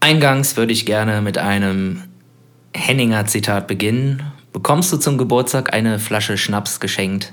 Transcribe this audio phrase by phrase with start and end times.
[0.00, 2.04] Eingangs würde ich gerne mit einem
[2.74, 4.22] Henninger Zitat beginnen.
[4.52, 7.32] Bekommst du zum Geburtstag eine Flasche Schnaps geschenkt,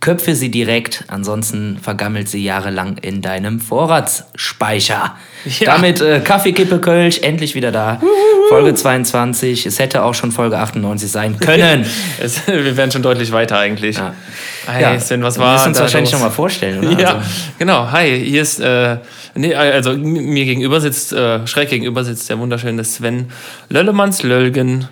[0.00, 5.16] köpfe sie direkt, ansonsten vergammelt sie jahrelang in deinem Vorratsspeicher.
[5.60, 5.74] Ja.
[5.74, 8.00] Damit äh, Kaffeekippe Kölsch endlich wieder da.
[8.48, 9.66] Folge 22.
[9.66, 11.86] Es hätte auch schon Folge 98 sein können.
[12.20, 13.96] es, wir wären schon deutlich weiter eigentlich.
[13.96, 14.14] Ja.
[14.66, 15.00] Hi, ja.
[15.00, 15.46] Sven, was war?
[15.46, 17.00] Wir müssen uns wahrscheinlich nochmal vorstellen, oder?
[17.00, 17.30] Ja, also.
[17.58, 17.90] genau.
[17.90, 18.98] Hi, hier ist, äh,
[19.34, 23.30] nee, also mir gegenüber sitzt, äh, schräg gegenüber sitzt der wunderschöne Sven
[23.68, 24.88] Löllemanns Lölgen.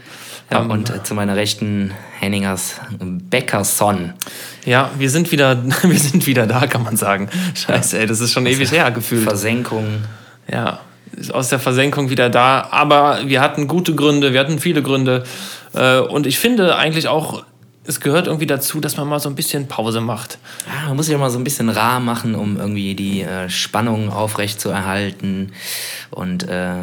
[0.53, 4.13] Ja, um, und äh, zu meiner rechten Henningers Beckerson.
[4.67, 7.29] Ja, wir sind wieder, wir sind wieder da, kann man sagen.
[7.55, 9.23] Scheiße, ey, das ist schon ewig her gefühlt.
[9.23, 10.05] Versenkung.
[10.51, 10.81] Ja,
[11.17, 12.69] ist aus der Versenkung wieder da.
[12.71, 15.25] Aber wir hatten gute Gründe, wir hatten viele Gründe.
[15.73, 17.45] Äh, und ich finde eigentlich auch,
[17.85, 20.39] es gehört irgendwie dazu, dass man mal so ein bisschen Pause macht.
[20.67, 23.49] Ja, man muss sich ja mal so ein bisschen rar machen, um irgendwie die äh,
[23.49, 25.53] Spannung aufrecht zu erhalten.
[26.11, 26.75] Und äh,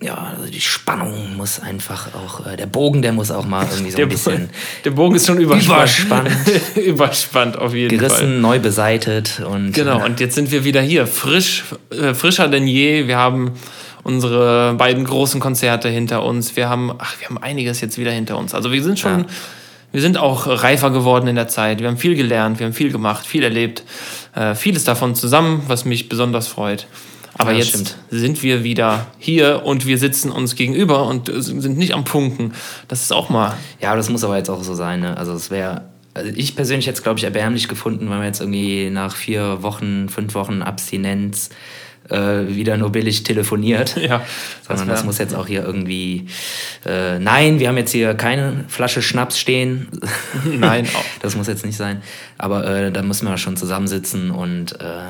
[0.00, 3.90] ja, also die Spannung muss einfach auch, äh, der Bogen, der muss auch mal irgendwie
[3.90, 4.50] so der ein bisschen.
[4.84, 5.98] Der Bogen ist schon überspannt.
[5.98, 6.30] Überspannt.
[6.76, 8.20] überspannt auf jeden Gerissen, Fall.
[8.26, 9.72] Gerissen, neu beseitet und.
[9.72, 13.08] Genau, und jetzt sind wir wieder hier, frisch, äh, frischer denn je.
[13.08, 13.52] Wir haben
[14.04, 16.56] unsere beiden großen Konzerte hinter uns.
[16.56, 18.54] Wir haben, ach, wir haben einiges jetzt wieder hinter uns.
[18.54, 19.26] Also wir sind schon, ja.
[19.90, 21.80] wir sind auch reifer geworden in der Zeit.
[21.80, 23.82] Wir haben viel gelernt, wir haben viel gemacht, viel erlebt.
[24.34, 26.86] Äh, vieles davon zusammen, was mich besonders freut.
[27.38, 27.96] Aber ja, jetzt stimmt.
[28.10, 32.52] sind wir wieder hier und wir sitzen uns gegenüber und sind nicht am Punkten.
[32.88, 33.56] Das ist auch mal.
[33.80, 35.00] Ja, das muss aber jetzt auch so sein.
[35.00, 35.16] Ne?
[35.16, 35.82] Also es wäre,
[36.14, 39.62] also ich persönlich hätte es, glaube ich, erbärmlich gefunden, wenn wir jetzt irgendwie nach vier
[39.62, 41.50] Wochen, fünf Wochen Abstinenz
[42.10, 43.96] äh, wieder nur billig telefoniert.
[44.08, 44.22] Ja,
[44.66, 46.26] Sondern das, das muss jetzt auch hier irgendwie.
[46.86, 49.88] Äh, nein, wir haben jetzt hier keine Flasche Schnaps stehen.
[50.44, 50.88] nein,
[51.20, 52.02] das muss jetzt nicht sein.
[52.38, 55.02] Aber äh, da müssen wir schon zusammensitzen und äh,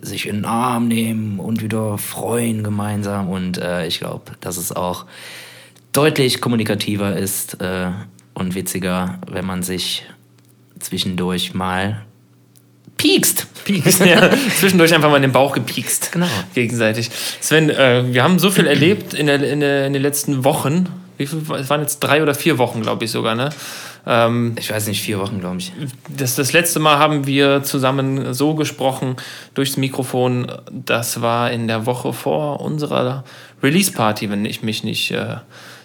[0.00, 3.28] sich in den Arm nehmen und wieder freuen gemeinsam.
[3.28, 5.06] Und äh, ich glaube, dass es auch
[5.92, 7.90] deutlich kommunikativer ist äh,
[8.34, 10.06] und witziger, wenn man sich
[10.78, 12.02] zwischendurch mal
[12.96, 13.46] piekst.
[13.64, 14.30] Piekst, ja.
[14.58, 16.12] Zwischendurch einfach mal in den Bauch gepiekst.
[16.12, 16.26] Genau.
[16.54, 17.10] Gegenseitig.
[17.40, 20.88] Sven, äh, wir haben so viel erlebt in, der, in, der, in den letzten Wochen.
[21.18, 23.50] Wie viel, es waren jetzt drei oder vier Wochen, glaube ich sogar, ne?
[24.06, 25.72] Ähm, ich weiß nicht, vier Wochen, glaube ich.
[26.08, 29.16] Das, das letzte Mal haben wir zusammen so gesprochen
[29.54, 30.50] durchs Mikrofon.
[30.70, 33.24] Das war in der Woche vor unserer
[33.62, 35.36] Release-Party, wenn ich mich nicht äh,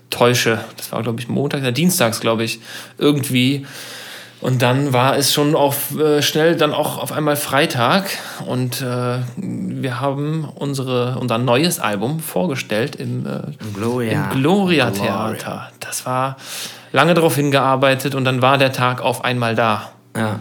[0.09, 0.59] täusche.
[0.78, 2.59] Das war, glaube ich, Montag, oder Dienstags, glaube ich,
[2.97, 3.66] irgendwie.
[4.39, 8.07] Und dann war es schon auf, äh, schnell dann auch auf einmal Freitag
[8.45, 13.39] und äh, wir haben unsere, unser neues Album vorgestellt im äh,
[13.73, 15.72] Gloria, im Gloria Theater.
[15.79, 16.38] Das war
[16.91, 19.91] lange darauf hingearbeitet und dann war der Tag auf einmal da.
[20.15, 20.39] Ja.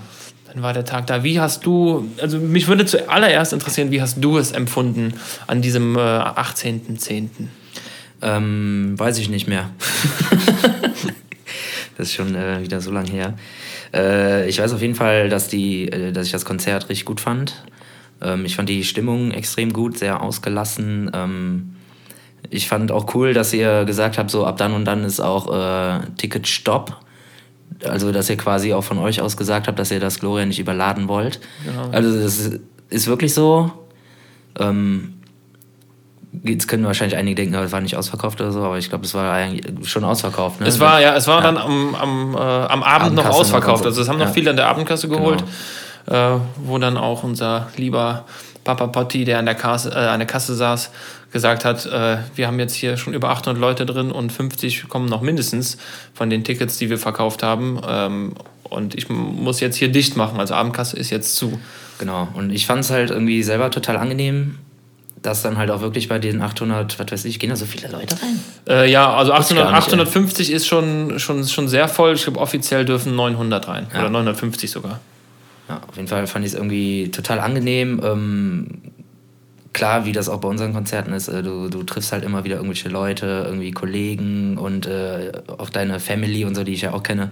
[0.52, 1.22] Dann war der Tag da.
[1.22, 5.14] Wie hast du, also mich würde zuallererst interessieren, wie hast du es empfunden
[5.46, 7.28] an diesem äh, 18.10.?
[8.22, 9.70] Ähm, weiß ich nicht mehr.
[11.98, 13.34] das ist schon äh, wieder so lange her.
[13.92, 17.20] Äh, ich weiß auf jeden Fall, dass, die, äh, dass ich das Konzert richtig gut
[17.20, 17.62] fand.
[18.22, 21.10] Ähm, ich fand die Stimmung extrem gut, sehr ausgelassen.
[21.12, 21.76] Ähm,
[22.50, 25.52] ich fand auch cool, dass ihr gesagt habt, so ab dann und dann ist auch
[25.52, 26.96] äh, Ticket Stopp.
[27.84, 30.58] Also, dass ihr quasi auch von euch aus gesagt habt, dass ihr das Gloria nicht
[30.58, 31.40] überladen wollt.
[31.64, 31.90] Genau.
[31.90, 32.50] Also, das
[32.88, 33.70] ist wirklich so.
[34.58, 35.16] Ähm,
[36.44, 39.14] jetzt können wahrscheinlich einige denken, es war nicht ausverkauft oder so, aber ich glaube, es
[39.14, 40.60] war eigentlich schon ausverkauft.
[40.60, 40.66] Ne?
[40.66, 41.52] Es war ja, es war ja.
[41.52, 43.84] dann am, am, äh, am Abend noch ausverkauft.
[43.84, 44.32] Noch also es haben noch ja.
[44.32, 45.50] viele an der Abendkasse geholt, genau.
[46.06, 48.24] Äh, wo dann auch unser lieber
[48.64, 50.90] Papa Potti, der an der Kasse, äh, an der Kasse saß,
[51.32, 55.06] gesagt hat, äh, wir haben jetzt hier schon über 800 Leute drin und 50 kommen
[55.06, 55.78] noch mindestens
[56.14, 57.80] von den Tickets, die wir verkauft haben.
[57.86, 58.34] Ähm,
[58.64, 60.40] und ich muss jetzt hier dicht machen.
[60.40, 61.60] Also Abendkasse ist jetzt zu.
[61.98, 62.28] Genau.
[62.34, 64.58] Und ich fand es halt irgendwie selber total angenehm,
[65.22, 67.88] dass dann halt auch wirklich bei den 800, was weiß ich, gehen da so viele
[67.88, 68.40] Leute rein?
[68.68, 72.14] Äh, ja, also 800, nicht, 850 ist schon, schon, schon sehr voll.
[72.14, 73.86] Ich glaube, offiziell dürfen 900 rein.
[73.92, 74.00] Ja.
[74.00, 75.00] Oder 950 sogar.
[75.68, 78.00] Ja, auf jeden Fall fand ich es irgendwie total angenehm.
[78.04, 78.66] Ähm,
[79.72, 82.56] klar, wie das auch bei unseren Konzerten ist, äh, du, du triffst halt immer wieder
[82.56, 87.02] irgendwelche Leute, irgendwie Kollegen und äh, auch deine Family und so, die ich ja auch
[87.02, 87.30] kenne.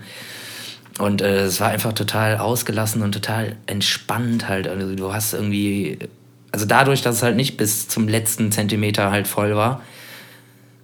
[0.99, 4.69] Und äh, es war einfach total ausgelassen und total entspannt halt.
[4.69, 5.99] Also du hast irgendwie,
[6.53, 9.83] also dadurch, dass es halt nicht bis zum letzten Zentimeter halt voll war,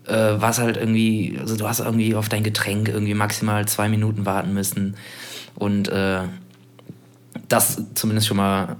[0.06, 3.88] äh, war es halt irgendwie, also du hast irgendwie auf dein Getränk irgendwie maximal zwei
[3.88, 4.96] Minuten warten müssen.
[5.54, 6.22] Und äh,
[7.48, 8.76] das zumindest schon mal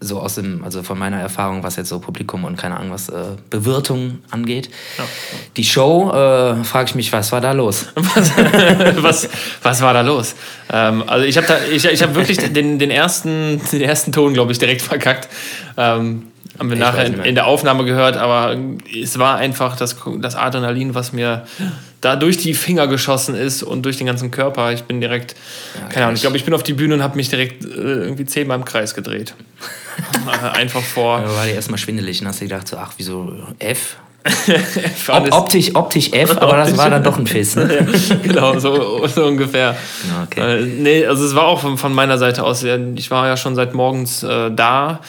[0.00, 3.08] so aus dem, also von meiner Erfahrung, was jetzt so Publikum und keine Ahnung, was
[3.08, 4.68] äh, Bewirtung angeht.
[4.98, 5.04] Ja.
[5.56, 7.86] Die Show, äh, frage ich mich, was war da los?
[7.94, 8.32] was,
[9.02, 9.28] was,
[9.62, 10.34] was war da los?
[10.70, 14.34] Ähm, also ich habe da, ich, ich habe wirklich den, den, ersten, den ersten Ton,
[14.34, 15.28] glaube ich, direkt verkackt.
[15.76, 16.24] Ähm,
[16.58, 18.56] haben wir ich nachher in, in, der Aufnahme gehört, aber
[18.94, 21.46] es war einfach das, das Adrenalin, was mir
[22.04, 24.72] da durch die Finger geschossen ist und durch den ganzen Körper.
[24.72, 25.34] Ich bin direkt,
[25.74, 27.68] ja, keine Ahnung, ich glaube, ich bin auf die Bühne und habe mich direkt äh,
[27.68, 29.34] irgendwie zehnmal im Kreis gedreht.
[30.52, 31.20] Einfach vor.
[31.20, 33.96] Da war dir erstmal schwindelig und hast dir gedacht, so, ach, wieso F?
[35.08, 37.56] Ob, optisch, optisch F, aber das war dann doch ein Fiss.
[37.56, 37.86] Ne?
[38.08, 39.76] ja, genau, so, so ungefähr.
[40.24, 40.62] Okay.
[40.62, 43.54] Äh, nee, also es war auch von, von, meiner Seite aus, ich war ja schon
[43.54, 45.00] seit morgens äh, da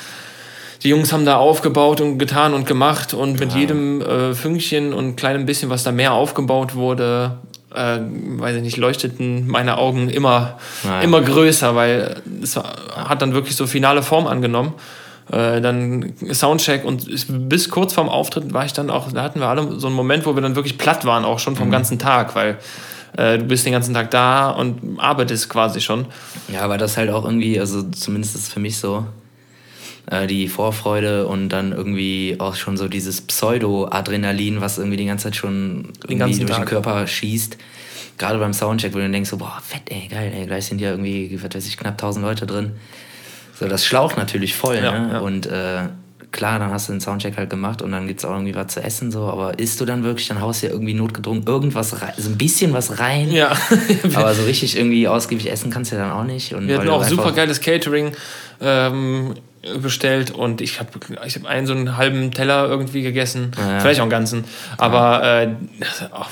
[0.86, 3.60] die Jungs haben da aufgebaut und getan und gemacht und mit ja.
[3.60, 7.40] jedem äh, Fünkchen und kleinem bisschen, was da mehr aufgebaut wurde,
[7.74, 11.02] äh, weiß ich nicht, leuchteten meine Augen immer, ja.
[11.02, 14.74] immer größer, weil es hat dann wirklich so finale Form angenommen.
[15.32, 17.08] Äh, dann Soundcheck und
[17.50, 20.28] bis kurz vorm Auftritt war ich dann auch, da hatten wir alle so einen Moment,
[20.28, 21.72] wo wir dann wirklich platt waren, auch schon vom mhm.
[21.72, 22.60] ganzen Tag, weil
[23.18, 26.06] äh, du bist den ganzen Tag da und arbeitest quasi schon.
[26.48, 29.06] Ja, aber das halt auch irgendwie, also zumindest ist es für mich so,
[30.10, 35.25] äh, die Vorfreude und dann irgendwie auch schon so dieses Pseudo-Adrenalin, was irgendwie die ganze
[35.25, 36.60] Zeit schon den irgendwie durch Tag.
[36.60, 37.57] den Körper schießt.
[38.18, 40.92] Gerade beim Soundcheck, wo du denkst, so, boah, fett, ey, geil, ey, gleich sind ja
[40.92, 42.72] irgendwie, was weiß ich, knapp 1000 Leute drin.
[43.60, 45.13] So, das schlaucht natürlich voll, ja, ne?
[45.13, 45.19] Ja.
[45.19, 45.88] Und äh,
[46.31, 48.68] klar, dann hast du den Soundcheck halt gemacht und dann gibt es auch irgendwie was
[48.68, 52.01] zu essen, so, aber isst du dann wirklich, dann haust du ja irgendwie notgedrungen irgendwas
[52.01, 53.31] rein, so ein bisschen was rein.
[53.31, 53.56] Ja.
[54.13, 56.54] aber so richtig irgendwie ausgiebig essen kannst du ja dann auch nicht.
[56.54, 58.12] Und Wir hatten auch super geiles Catering.
[58.62, 59.34] Ähm,
[59.81, 60.89] bestellt und ich habe
[61.25, 63.79] ich hab einen so einen halben Teller irgendwie gegessen, ja.
[63.79, 64.45] vielleicht auch einen ganzen,
[64.77, 65.47] aber äh,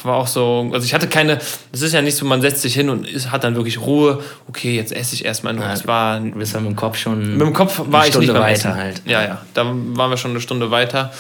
[0.04, 1.40] war auch so, also ich hatte keine,
[1.72, 4.22] es ist ja nicht so, man setzt sich hin und ist, hat dann wirklich Ruhe,
[4.48, 5.66] okay, jetzt esse ich erstmal nur.
[5.66, 8.18] Ja, es war, du bist halt mit dem Kopf schon mit dem Kopf war ich
[8.18, 9.02] nicht weiter halt.
[9.06, 11.12] Ja, ja, da waren wir schon eine Stunde weiter.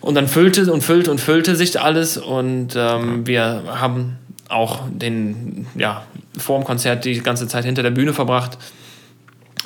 [0.00, 4.16] Und dann füllte und füllte und füllte sich alles und ähm, wir haben
[4.48, 6.04] auch den, ja,
[6.36, 8.58] vor dem Konzert die ganze Zeit hinter der Bühne verbracht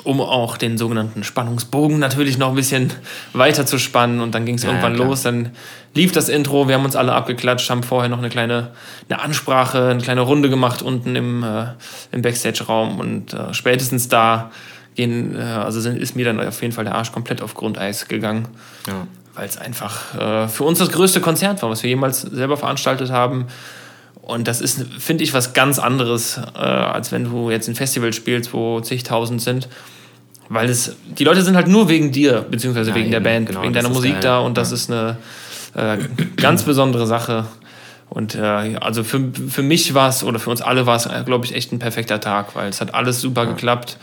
[0.03, 2.91] um auch den sogenannten Spannungsbogen natürlich noch ein bisschen
[3.33, 4.21] weiter zu spannen.
[4.21, 5.23] Und dann ging es ja, irgendwann ja, los.
[5.23, 5.51] Dann
[5.93, 8.71] lief das Intro, wir haben uns alle abgeklatscht, haben vorher noch eine kleine
[9.09, 11.65] eine Ansprache, eine kleine Runde gemacht unten im, äh,
[12.11, 12.99] im Backstage-Raum.
[12.99, 14.51] Und äh, spätestens da
[14.95, 18.07] gehen, äh, also sind, ist mir dann auf jeden Fall der Arsch komplett auf Grundeis
[18.07, 18.47] gegangen.
[18.87, 19.07] Ja.
[19.35, 23.11] Weil es einfach äh, für uns das größte Konzert war, was wir jemals selber veranstaltet
[23.11, 23.47] haben.
[24.25, 28.13] Und das ist, finde ich, was ganz anderes, äh, als wenn du jetzt ein Festival
[28.13, 29.67] spielst, wo zigtausend sind.
[30.47, 33.47] Weil es, die Leute sind halt nur wegen dir, beziehungsweise ja, wegen eben, der Band,
[33.49, 34.21] genau, wegen deiner Musik geil.
[34.21, 35.17] da und das ist eine
[35.75, 35.97] äh,
[36.37, 37.45] ganz besondere Sache.
[38.09, 41.45] Und äh, also für, für mich war es, oder für uns alle war es, glaube
[41.45, 43.49] ich, echt ein perfekter Tag, weil es hat alles super ja.
[43.49, 43.97] geklappt.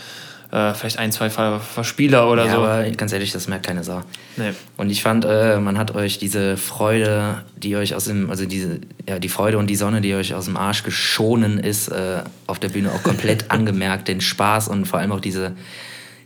[0.53, 2.59] Äh, vielleicht ein, zwei Verspieler oder ja, so.
[2.59, 4.03] aber ganz ehrlich, das merkt keine Sau.
[4.37, 4.51] Nee.
[4.77, 8.81] Und ich fand, äh, man hat euch diese Freude, die euch aus dem, also diese,
[9.09, 12.59] ja, die Freude und die Sonne, die euch aus dem Arsch geschonen ist, äh, auf
[12.59, 15.53] der Bühne auch komplett angemerkt, den Spaß und vor allem auch diese,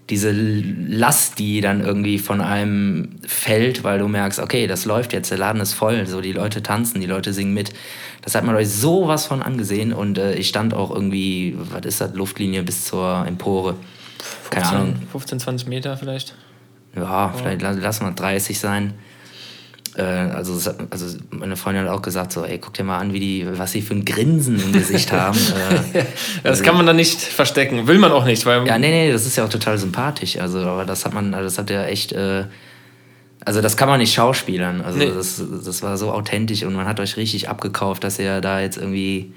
[0.08, 5.30] diese Last, die dann irgendwie von einem fällt, weil du merkst, okay, das läuft jetzt,
[5.30, 7.74] der Laden ist voll, so die Leute tanzen, die Leute singen mit.
[8.22, 12.00] Das hat man euch sowas von angesehen und äh, ich stand auch irgendwie, was ist
[12.00, 13.76] das, Luftlinie bis zur Empore.
[14.50, 15.08] Keine 15, Ahnung.
[15.12, 16.34] 15, 20 Meter vielleicht?
[16.96, 17.38] Ja, oh.
[17.38, 18.94] vielleicht lass mal 30 sein.
[19.96, 23.20] Äh, also, also meine Freundin hat auch gesagt so, ey, guck dir mal an, wie
[23.20, 25.38] die, was sie für ein Grinsen im Gesicht haben.
[25.38, 26.04] Äh,
[26.42, 29.12] das also, kann man dann nicht verstecken, will man auch nicht, weil ja, nee, nee,
[29.12, 30.36] das ist ja auch total sympathisch.
[30.38, 32.44] Also, aber das hat man, das hat ja echt, äh,
[33.44, 34.80] also das kann man nicht schauspielern.
[34.80, 35.10] Also nee.
[35.14, 38.78] das, das war so authentisch und man hat euch richtig abgekauft, dass ihr da jetzt
[38.78, 39.32] irgendwie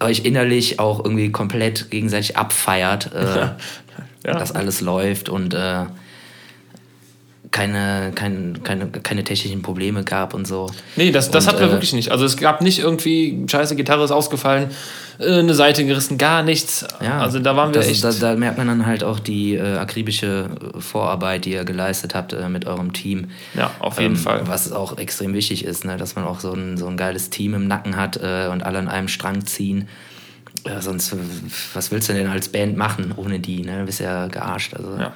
[0.00, 3.50] euch innerlich auch irgendwie komplett gegenseitig abfeiert, äh,
[4.26, 4.32] ja.
[4.34, 5.84] Dass alles läuft und äh,
[7.50, 10.70] keine, kein, keine, keine technischen Probleme gab und so.
[10.96, 12.10] Nee, das, das und, hatten wir äh, wirklich nicht.
[12.10, 14.70] Also es gab nicht irgendwie, scheiße, Gitarre ist ausgefallen,
[15.18, 16.86] äh, eine Seite gerissen, gar nichts.
[17.00, 18.04] Ja, also da waren wir das, echt...
[18.04, 22.32] Da, da, merkt man dann halt auch die äh, akribische Vorarbeit, die ihr geleistet habt
[22.32, 23.28] äh, mit eurem Team.
[23.54, 24.46] Ja, auf jeden ähm, Fall.
[24.46, 25.96] Was auch extrem wichtig ist, ne?
[25.96, 28.78] dass man auch so ein, so ein geiles Team im Nacken hat äh, und alle
[28.78, 29.88] an einem Strang ziehen.
[30.66, 31.14] Ja, sonst,
[31.72, 33.62] was willst du denn als Band machen ohne die?
[33.62, 33.78] Ne?
[33.80, 34.74] Du bist ja gearscht.
[34.74, 34.96] Also.
[34.98, 35.12] Ja.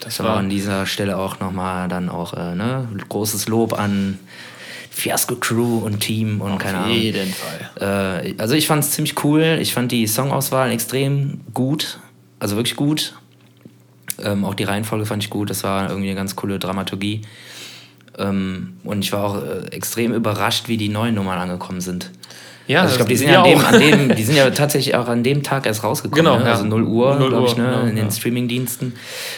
[0.00, 4.18] Das war an dieser Stelle auch nochmal dann auch äh, ne, großes Lob an
[4.90, 6.90] Fiasco Crew und Team und Auf keine Ahnung.
[6.90, 8.24] Auf jeden Fall.
[8.24, 9.58] Äh, also ich fand es ziemlich cool.
[9.60, 11.98] Ich fand die Songauswahl extrem gut.
[12.38, 13.14] Also wirklich gut.
[14.22, 15.50] Ähm, auch die Reihenfolge fand ich gut.
[15.50, 17.22] Das war irgendwie eine ganz coole Dramaturgie.
[18.18, 22.10] Ähm, und ich war auch äh, extrem überrascht, wie die neuen Nummern angekommen sind.
[22.66, 24.94] Ja, also ich glaube, die sind ja an dem, an dem, die sind ja tatsächlich
[24.94, 26.24] auch an dem Tag erst rausgekommen.
[26.24, 26.50] Genau, ne?
[26.50, 27.64] also 0 Uhr, 0 glaube ich, ne?
[27.64, 28.10] Genau, in den ja.
[28.10, 28.94] Streaming-Diensten.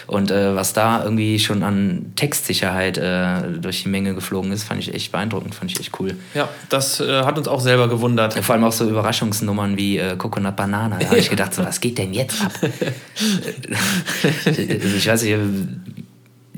[0.07, 4.81] Und äh, was da irgendwie schon an Textsicherheit äh, durch die Menge geflogen ist, fand
[4.81, 6.15] ich echt beeindruckend, fand ich echt cool.
[6.35, 8.37] Ja, das äh, hat uns auch selber gewundert.
[8.37, 10.99] Ja, vor allem auch so Überraschungsnummern wie äh, Coconut Banana.
[11.01, 12.53] Da habe ich gedacht, so, was geht denn jetzt ab?
[14.47, 15.37] ich weiß nicht,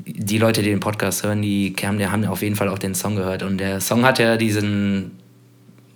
[0.05, 3.41] die Leute, die den Podcast hören, die haben auf jeden Fall auch den Song gehört.
[3.41, 5.18] Und der Song hat ja diesen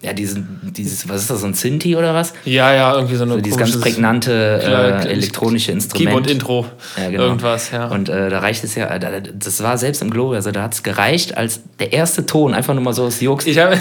[0.04, 2.34] ja, diesen, dieses, was ist das, so ein Synthi oder was?
[2.44, 6.10] Ja, ja, irgendwie so eine so Dieses ganz prägnante äh, elektronische Instrument.
[6.10, 6.66] Keyboard-Intro,
[6.98, 7.24] ja, genau.
[7.24, 7.88] irgendwas, ja.
[7.88, 10.84] Und äh, da reicht es ja, das war selbst im Gloria, also da hat es
[10.84, 13.46] gereicht als der erste Ton, einfach nur mal so aus Jux.
[13.46, 13.76] Ich habe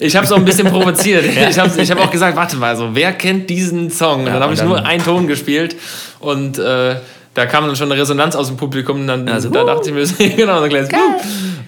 [0.00, 1.24] es auch ein bisschen provoziert.
[1.36, 1.48] ja.
[1.48, 4.22] Ich habe ich hab auch gesagt, warte mal, so, wer kennt diesen Song?
[4.22, 5.76] Und ja, dann habe ich nur einen Ton gespielt
[6.18, 6.96] und äh,
[7.34, 9.90] da kam dann schon eine Resonanz aus dem Publikum und dann, also, da uh, dachte
[9.90, 10.88] ich mir, genau, so ein kleines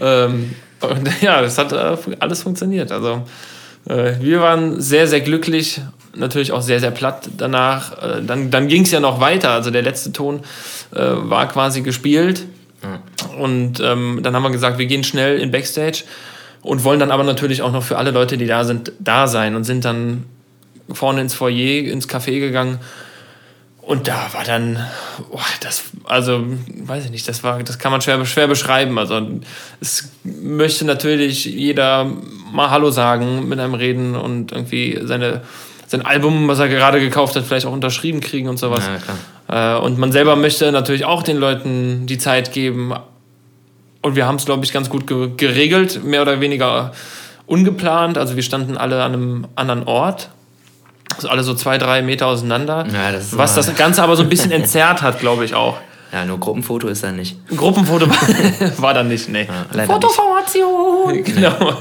[0.00, 3.23] ähm, und ja, das hat äh, alles funktioniert, also
[3.88, 5.80] wir waren sehr, sehr glücklich,
[6.14, 8.02] natürlich auch sehr, sehr platt danach.
[8.02, 9.50] Äh, dann dann ging es ja noch weiter.
[9.50, 10.40] Also der letzte Ton
[10.95, 12.45] äh, war quasi gespielt.
[12.83, 13.40] Mhm.
[13.40, 16.04] Und ähm, dann haben wir gesagt, wir gehen schnell in Backstage
[16.62, 19.54] und wollen dann aber natürlich auch noch für alle Leute, die da sind, da sein
[19.54, 20.25] und sind dann
[20.92, 22.78] vorne ins Foyer, ins Café gegangen
[23.88, 24.87] und da war dann,
[25.30, 26.45] oh, das, also,
[26.83, 28.99] weiß ich nicht, das war, das kann man schwer, schwer beschreiben.
[28.99, 29.26] Also,
[29.80, 32.07] es möchte natürlich jeder
[32.52, 35.40] mal Hallo sagen, mit einem reden und irgendwie seine,
[35.87, 38.85] sein Album, was er gerade gekauft hat, vielleicht auch unterschrieben kriegen und sowas.
[39.49, 42.92] Ja, äh, und man selber möchte natürlich auch den Leuten die Zeit geben.
[44.02, 46.92] Und wir haben es, glaube ich, ganz gut geregelt, mehr oder weniger
[47.47, 48.18] ungeplant.
[48.18, 50.28] Also, wir standen alle an einem anderen Ort
[51.25, 52.87] alle so zwei, drei Meter auseinander.
[52.93, 55.79] Ja, das was das Ganze aber so ein bisschen entzerrt hat, glaube ich auch.
[56.13, 57.37] Ja, nur Gruppenfoto ist dann nicht.
[57.55, 58.09] Gruppenfoto
[58.79, 59.47] war dann nicht, nee.
[59.75, 61.23] Ja, Fotoformation!
[61.25, 61.71] Genau.
[61.71, 61.77] Ja.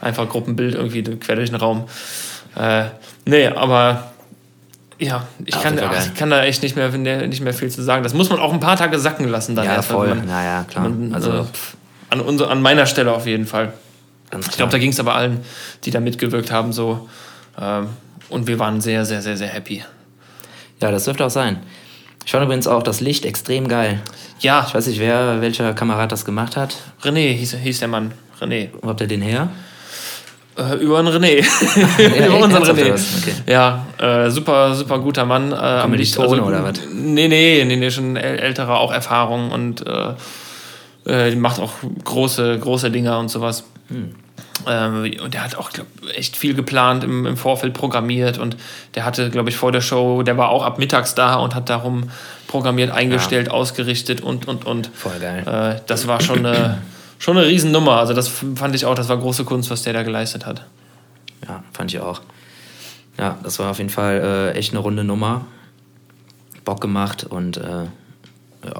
[0.00, 1.84] Einfach Gruppenbild irgendwie quer durch den Raum.
[2.56, 2.84] Äh,
[3.24, 4.12] nee, aber
[4.98, 8.02] ja, ich, kann, ach, ich kann da echt nicht mehr, nicht mehr viel zu sagen.
[8.02, 9.64] Das muss man auch ein paar Tage sacken lassen dann.
[9.64, 10.08] Ja, erst, voll.
[10.08, 10.88] Man, naja, klar.
[10.88, 11.44] Man, also, äh,
[12.10, 13.72] an, unser, an meiner Stelle auf jeden Fall.
[14.38, 15.40] ich glaube, da ging es aber allen,
[15.84, 17.08] die da mitgewirkt haben, so.
[17.60, 17.88] Ähm,
[18.34, 19.84] und wir waren sehr, sehr, sehr, sehr happy.
[20.82, 21.60] Ja, das dürfte auch sein.
[22.26, 24.00] Ich fand übrigens auch das Licht extrem geil.
[24.40, 24.64] Ja.
[24.66, 26.74] Ich weiß nicht, wer, welcher Kamerad das gemacht hat.
[27.02, 28.12] René hieß, hieß der Mann.
[28.40, 28.70] René.
[28.82, 29.50] Wo habt ihr den her?
[30.58, 31.36] Äh, über einen René.
[32.18, 32.92] ja, über unseren René.
[32.92, 33.34] Okay.
[33.46, 35.52] Ja, äh, super, super guter Mann.
[35.52, 36.80] Äh, die Tone also, oder was?
[36.92, 40.14] Nee, nee, nee, nee, schon älterer, auch Erfahrung und äh,
[41.06, 41.72] äh, macht auch
[42.04, 43.64] große, große Dinger und sowas.
[43.88, 44.14] Hm.
[44.66, 48.56] Ähm, und der hat auch glaub, echt viel geplant im, im, Vorfeld programmiert und
[48.94, 51.68] der hatte, glaube ich, vor der Show, der war auch ab mittags da und hat
[51.68, 52.10] darum
[52.46, 53.52] programmiert, eingestellt, ja.
[53.52, 54.90] ausgerichtet und und und.
[54.94, 55.46] Voll geil.
[55.46, 56.82] Äh, das war schon eine,
[57.18, 57.98] schon eine Riesennummer.
[57.98, 60.64] Also das fand ich auch, das war große Kunst, was der da geleistet hat.
[61.46, 62.22] Ja, fand ich auch.
[63.18, 65.46] Ja, das war auf jeden Fall äh, echt eine runde Nummer.
[66.64, 67.84] Bock gemacht und äh,
[68.64, 68.72] ja,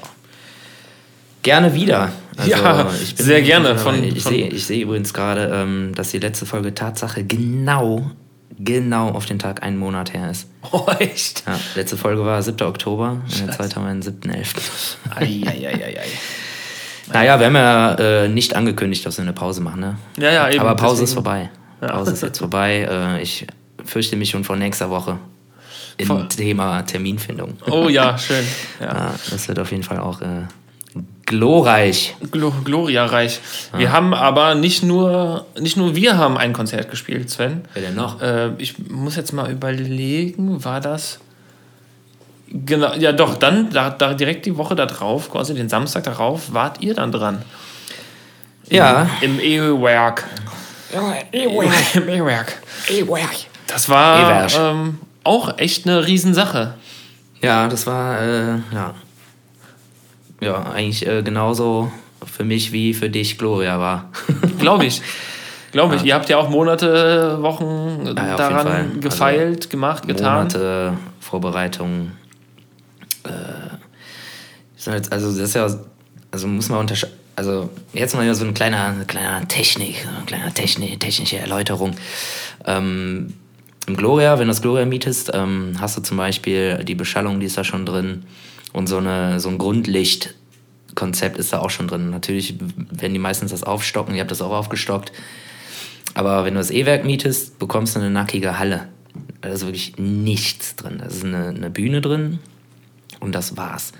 [1.44, 2.10] Gerne wieder.
[2.36, 3.78] Also ja, sehr gerne.
[3.78, 8.10] Von, ich sehe seh übrigens gerade, ähm, dass die letzte Folge Tatsache genau,
[8.58, 10.48] genau auf den Tag einen Monat her ist.
[10.72, 11.44] Oh, echt?
[11.46, 12.66] Ja, letzte Folge war 7.
[12.66, 14.96] Oktober und der zweite haben wir den 7.11.
[15.14, 16.04] Eieieiei.
[17.12, 19.98] Naja, wir haben ja äh, nicht angekündigt, dass wir eine Pause machen, ne?
[20.18, 20.60] Ja, ja, eben.
[20.60, 21.04] Aber Pause deswegen.
[21.04, 21.50] ist vorbei.
[21.82, 21.88] Ja.
[21.88, 22.88] Pause ist jetzt vorbei.
[22.90, 23.46] Äh, ich
[23.84, 25.18] fürchte mich schon vor nächster Woche
[25.98, 27.58] im Thema Terminfindung.
[27.70, 28.44] Oh ja, schön.
[28.80, 28.86] Ja.
[28.86, 30.44] ja das wird auf jeden Fall auch äh,
[31.26, 32.16] Glorreich.
[32.30, 33.40] Glo Gloriareich.
[33.72, 33.78] Ah.
[33.78, 37.62] Wir haben aber nicht nur, nicht nur wir haben ein Konzert gespielt, Sven.
[37.72, 38.20] Wer denn noch?
[38.20, 41.20] Äh, ich muss jetzt mal überlegen, war das.
[42.48, 46.80] Genau, ja doch, dann da, da direkt die Woche darauf, quasi den Samstag darauf, wart
[46.82, 47.42] ihr dann dran.
[48.68, 49.10] Ja.
[49.20, 50.24] Im E-Werk.
[51.32, 52.62] Im E-Werk.
[52.88, 53.36] E-Werk.
[53.66, 56.74] Das war e ähm, auch echt eine Riesensache.
[57.40, 58.94] Ja, das war, äh, ja
[60.44, 61.90] ja, eigentlich äh, genauso
[62.24, 64.10] für mich wie für dich Gloria war.
[64.58, 65.02] Glaube ich.
[65.72, 66.02] Glaube ich.
[66.02, 66.06] Ja.
[66.06, 70.36] Ihr habt ja auch Monate, Wochen ja, daran gefeilt, also gemacht, getan.
[70.36, 72.12] Monate Vorbereitung.
[73.24, 73.30] Äh,
[75.10, 75.66] also das ist ja,
[76.30, 77.16] also muss man unterscheiden.
[77.36, 81.96] Also jetzt mal so eine kleine, eine kleine Technik, eine kleine Technik, technische Erläuterung.
[82.64, 83.34] Ähm,
[83.88, 87.46] Im Gloria, wenn du das Gloria mietest, ähm, hast du zum Beispiel die Beschallung, die
[87.46, 88.24] ist da schon drin
[88.74, 92.10] und so, eine, so ein Grundlichtkonzept ist da auch schon drin.
[92.10, 92.56] Natürlich
[92.90, 95.12] werden die meistens das aufstocken, ihr habt das auch aufgestockt.
[96.14, 98.88] Aber wenn du das E-Werk mietest, bekommst du eine nackige Halle.
[99.40, 100.98] Da ist wirklich nichts drin.
[100.98, 102.40] Da ist eine, eine Bühne drin
[103.20, 103.92] und das war's.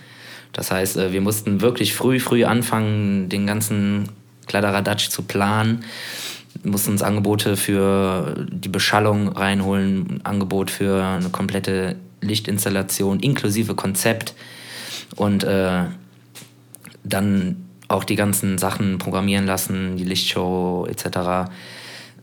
[0.52, 4.09] Das heißt, äh, wir mussten wirklich früh, früh anfangen, den ganzen
[4.47, 5.85] Kladderadatsch zu planen.
[6.64, 14.35] mussten uns Angebote für die Beschallung reinholen, ein Angebot für eine komplette Lichtinstallation inklusive Konzept
[15.16, 15.85] und äh,
[17.04, 21.50] dann auch die ganzen Sachen programmieren lassen, die Lichtshow etc.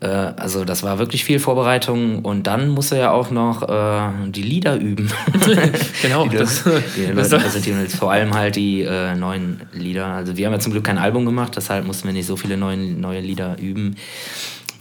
[0.01, 4.41] Äh, also das war wirklich viel Vorbereitung und dann musste er auch noch äh, die
[4.41, 5.11] Lieder üben.
[6.01, 6.25] genau.
[6.27, 6.63] die, das,
[6.95, 10.07] die Leute präsentieren jetzt vor allem halt die äh, neuen Lieder.
[10.07, 12.57] Also wir haben ja zum Glück kein Album gemacht, deshalb mussten wir nicht so viele
[12.57, 13.95] neue, neue Lieder üben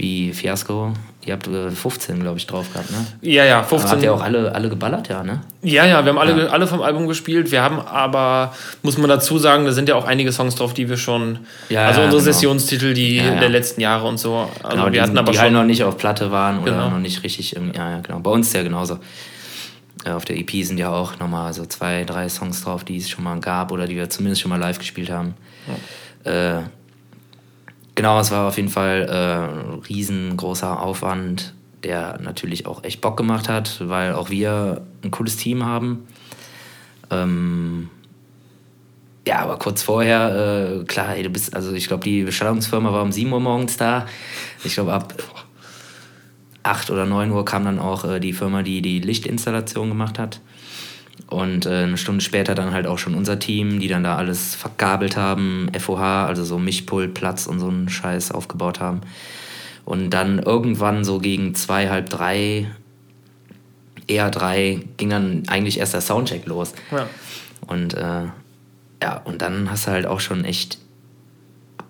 [0.00, 0.92] wie Fiasco.
[1.26, 3.06] Ihr habt 15, äh, glaube ich, drauf gehabt, ne?
[3.20, 3.80] Ja, ja, 15.
[3.80, 5.42] Aber habt ihr auch alle, alle geballert, ja, ne?
[5.62, 6.48] Ja, ja, wir haben alle, ja.
[6.48, 7.50] alle vom Album gespielt.
[7.50, 10.88] Wir haben aber, muss man dazu sagen, da sind ja auch einige Songs drauf, die
[10.88, 12.32] wir schon, ja, also unsere genau.
[12.32, 14.48] Sessionstitel, die ja, der letzten Jahre und so.
[14.62, 16.72] Also genau, wir die, hatten aber die schon, halt noch nicht auf Platte waren oder
[16.72, 16.90] genau.
[16.90, 18.20] noch nicht richtig, ja, ja, genau.
[18.20, 18.98] Bei uns ist ja genauso.
[20.06, 23.10] Äh, auf der EP sind ja auch nochmal so zwei, drei Songs drauf, die es
[23.10, 25.34] schon mal gab oder die wir zumindest schon mal live gespielt haben.
[26.24, 26.62] Äh,
[27.94, 33.48] Genau, es war auf jeden Fall äh, riesengroßer Aufwand, der natürlich auch echt Bock gemacht
[33.48, 36.06] hat, weil auch wir ein cooles Team haben.
[37.10, 37.90] Ähm,
[39.26, 43.02] ja, aber kurz vorher, äh, klar, ey, du bist, also ich glaube, die Bestellungsfirma war
[43.02, 44.06] um 7 Uhr morgens da.
[44.64, 45.14] Ich glaube, ab
[46.62, 50.40] 8 oder 9 Uhr kam dann auch äh, die Firma, die die Lichtinstallation gemacht hat.
[51.28, 54.54] Und äh, eine Stunde später dann halt auch schon unser Team, die dann da alles
[54.54, 59.02] vergabelt haben, FOH, also so Mischpult, Platz und so einen Scheiß aufgebaut haben.
[59.84, 62.68] Und dann irgendwann so gegen zwei, halb drei,
[64.06, 66.74] eher drei, ging dann eigentlich erst der Soundcheck los.
[66.90, 67.08] Ja.
[67.66, 68.24] Und äh,
[69.02, 70.78] ja, und dann hast du halt auch schon echt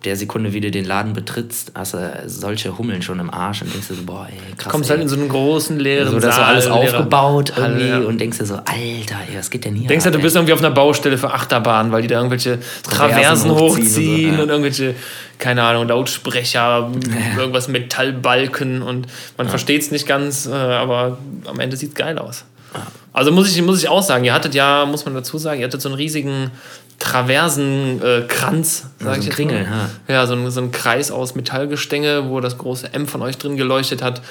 [0.05, 3.73] der Sekunde, wie du den Laden betrittst, hast du solche Hummeln schon im Arsch und
[3.73, 4.73] denkst dir so, boah, ey, krass.
[4.73, 4.97] Kommst ey.
[4.97, 6.45] halt in so einen großen leeren so, das Saal.
[6.45, 7.99] alles aufgebaut irgendwie ja.
[7.99, 9.89] und denkst dir so, Alter, ey, was geht denn hier?
[9.89, 13.51] Denkst halt, du bist irgendwie auf einer Baustelle für Achterbahn, weil die da irgendwelche Traversen
[13.51, 14.95] hochziehen, hochziehen und, so, und, irgendwelche,
[15.39, 16.91] keine Ahnung, Lautsprecher,
[17.39, 19.51] irgendwas Metallbalken und man ja.
[19.51, 22.45] versteht es nicht ganz, äh, aber am Ende sieht es geil aus.
[23.13, 25.67] Also muss ich, muss ich auch sagen, ihr hattet ja, muss man dazu sagen, ihr
[25.67, 26.53] hattet so einen riesigen
[27.01, 29.91] Traversenkranz, äh, sag ja, so ich jetzt Kringel, mal.
[30.07, 33.57] Ja, so ein, so ein Kreis aus Metallgestänge, wo das große M von euch drin
[33.57, 34.23] geleuchtet hat.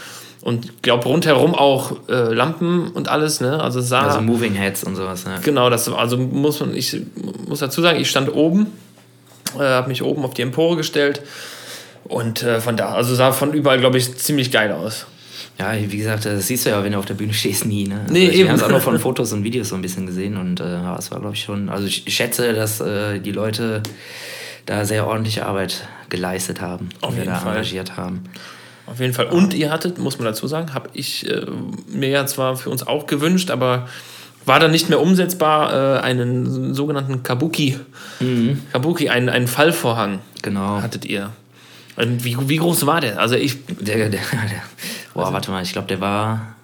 [0.42, 3.62] Und ich glaube rundherum auch äh, Lampen und alles, ne?
[3.62, 4.04] Also sah.
[4.04, 5.40] Also Moving Heads und sowas, ne?
[5.44, 6.96] Genau, das also muss man, ich
[7.48, 8.68] muss dazu sagen, ich stand oben,
[9.58, 11.22] äh, habe mich oben auf die Empore gestellt
[12.06, 15.08] und äh, von da, also sah von überall, glaube ich, ziemlich geil aus.
[15.58, 17.88] Ja, wie gesagt, das siehst du ja, wenn du auf der Bühne stehst, nie.
[17.88, 18.02] Ne?
[18.02, 20.38] Also nee, ich habe es auch noch von Fotos und Videos so ein bisschen gesehen
[20.38, 21.70] und äh, es war, glaube ich, schon.
[21.70, 23.84] Also ich schätze, dass äh, die Leute
[24.66, 27.56] da sehr ordentliche Arbeit geleistet haben, auf wir da Fall.
[27.56, 28.24] engagiert haben.
[28.86, 29.28] Auf jeden Fall.
[29.28, 31.46] Und ihr hattet, muss man dazu sagen, habe ich äh,
[31.92, 33.88] mir ja zwar für uns auch gewünscht, aber
[34.46, 37.78] war dann nicht mehr umsetzbar, äh, einen sogenannten Kabuki.
[38.20, 38.62] Mhm.
[38.72, 40.20] Kabuki, einen, einen Fallvorhang.
[40.42, 40.82] Genau.
[40.82, 41.32] Hattet ihr.
[41.96, 43.20] Und wie, wie groß war der?
[43.20, 43.58] Also ich.
[43.68, 44.20] Der, der, der,
[45.20, 46.56] Boah, also, warte mal, ich glaube, der war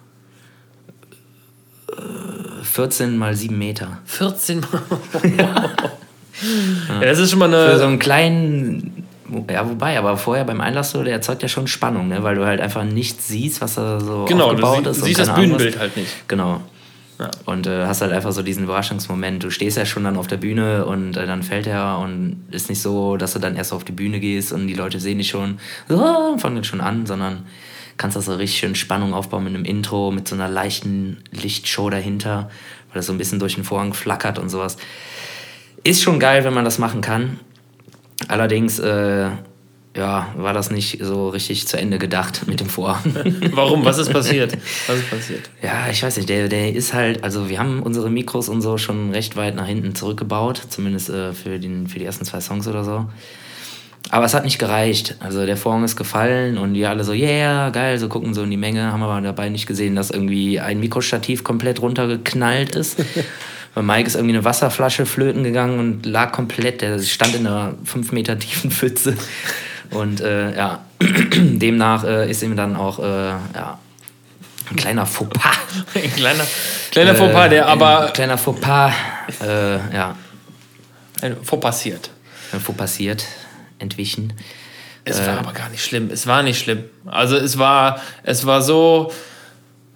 [2.62, 3.98] 14 äh, mal 7 Meter.
[4.06, 4.82] 14 mal?
[5.36, 5.44] ja.
[6.88, 7.00] ja.
[7.00, 7.72] Das ist schon mal eine.
[7.72, 9.04] Für so einen kleinen.
[9.50, 12.22] Ja, wobei, aber vorher beim Einlass so, der erzeugt ja schon Spannung, ne?
[12.22, 15.00] weil du halt einfach nichts siehst, was da so genau, aufgebaut du sie, ist.
[15.00, 16.28] Genau, du siehst das Bühnenbild halt nicht.
[16.28, 16.60] Genau.
[17.18, 17.30] Ja.
[17.46, 19.42] Und äh, hast halt einfach so diesen Überraschungsmoment.
[19.42, 22.68] Du stehst ja schon dann auf der Bühne und äh, dann fällt er und ist
[22.68, 25.30] nicht so, dass du dann erst auf die Bühne gehst und die Leute sehen dich
[25.30, 27.46] schon, oh, fangen schon an, sondern
[27.96, 31.90] kannst da so richtig schön Spannung aufbauen mit einem Intro, mit so einer leichten Lichtshow
[31.90, 32.50] dahinter,
[32.88, 34.76] weil das so ein bisschen durch den Vorhang flackert und sowas.
[35.84, 37.40] Ist schon geil, wenn man das machen kann.
[38.28, 39.28] Allerdings, äh,
[39.96, 43.14] ja, war das nicht so richtig zu Ende gedacht mit dem Vorhang.
[43.52, 43.84] Warum?
[43.84, 44.56] Was ist passiert?
[44.86, 45.50] Was ist passiert?
[45.62, 48.76] Ja, ich weiß nicht, der, der ist halt, also wir haben unsere Mikros und so
[48.76, 52.68] schon recht weit nach hinten zurückgebaut, zumindest äh, für, den, für die ersten zwei Songs
[52.68, 53.06] oder so.
[54.10, 55.16] Aber es hat nicht gereicht.
[55.20, 58.50] Also der Vorhang ist gefallen und die alle so, yeah, geil, so gucken so in
[58.50, 62.98] die Menge, haben aber dabei nicht gesehen, dass irgendwie ein Mikrostativ komplett runtergeknallt ist.
[63.74, 67.74] Bei Mike ist irgendwie eine Wasserflasche flöten gegangen und lag komplett, der stand in einer
[67.84, 69.14] fünf Meter tiefen Pfütze.
[69.90, 73.78] Und äh, ja, demnach äh, ist ihm dann auch äh, ja,
[74.70, 75.56] ein kleiner Fauxpas.
[75.94, 76.44] ein kleiner,
[76.90, 78.06] kleiner Fauxpas, der aber.
[78.06, 78.94] Ein kleiner Fauxpas,
[79.44, 80.16] äh, ja.
[81.20, 82.10] Ein Fauxpas passiert.
[82.52, 83.26] Ein Fauxpas passiert
[83.78, 84.32] entwichen.
[85.04, 86.10] Es war äh, aber gar nicht schlimm.
[86.12, 86.84] Es war nicht schlimm.
[87.06, 89.12] Also es war, es war so.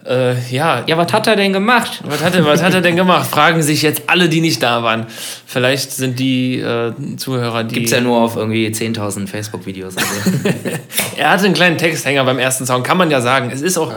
[0.05, 0.83] Äh, ja.
[0.87, 2.01] Ja, was hat er denn gemacht?
[2.05, 3.29] Was hat er, was hat er denn gemacht?
[3.29, 5.05] Fragen sich jetzt alle, die nicht da waren.
[5.45, 7.75] Vielleicht sind die äh, Zuhörer, die.
[7.75, 9.97] Gibt's ja nur auf irgendwie 10.000 Facebook-Videos.
[9.97, 10.49] Also.
[11.17, 13.51] er hatte einen kleinen Texthänger beim ersten Song, kann man ja sagen.
[13.51, 13.93] Es ist auch,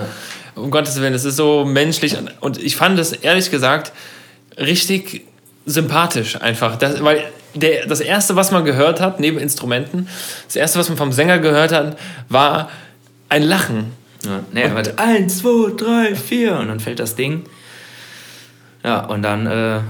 [0.56, 2.16] um Gottes Willen, es ist so menschlich.
[2.40, 3.92] Und ich fand es ehrlich gesagt
[4.58, 5.22] richtig
[5.64, 6.76] sympathisch einfach.
[6.76, 10.08] Das, weil der, das erste, was man gehört hat, neben Instrumenten,
[10.46, 11.96] das erste, was man vom Sänger gehört hat,
[12.28, 12.70] war
[13.28, 13.92] ein Lachen.
[14.24, 17.44] Ja, nee, warte, eins, zwei, drei, vier und dann fällt das Ding.
[18.82, 19.80] Ja, und dann, äh,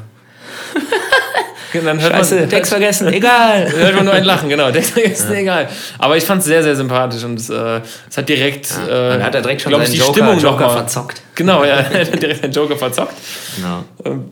[1.72, 3.70] dann hört Scheiße, man, Text vergessen, egal.
[3.72, 5.38] hört man nur ein Lachen, genau, Text vergessen, ja.
[5.38, 5.68] egal.
[5.98, 9.22] Aber ich fand es sehr, sehr sympathisch und es, äh, es hat direkt, ja, äh,
[9.22, 11.22] hat er direkt schon seinen ich, die Joker, Stimmung Joker verzockt.
[11.34, 13.14] Genau, ja, er hat direkt den Joker verzockt.
[13.56, 13.84] Genau.
[14.04, 14.30] Ähm,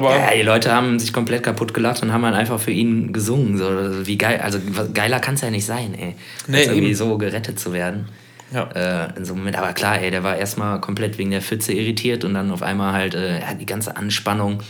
[0.00, 3.12] aber ja, die Leute haben sich komplett kaputt gelacht und haben dann einfach für ihn
[3.12, 3.56] gesungen.
[3.56, 4.58] So, wie geil, also
[4.92, 6.14] geiler kann es ja nicht sein, ey.
[6.46, 8.08] Nee, irgendwie so gerettet zu werden.
[8.52, 8.64] Ja.
[8.74, 9.56] Äh, in so einem Moment.
[9.56, 12.92] Aber klar, ey, der war erstmal komplett wegen der Pfütze irritiert und dann auf einmal
[12.92, 14.62] halt äh, die ganze Anspannung.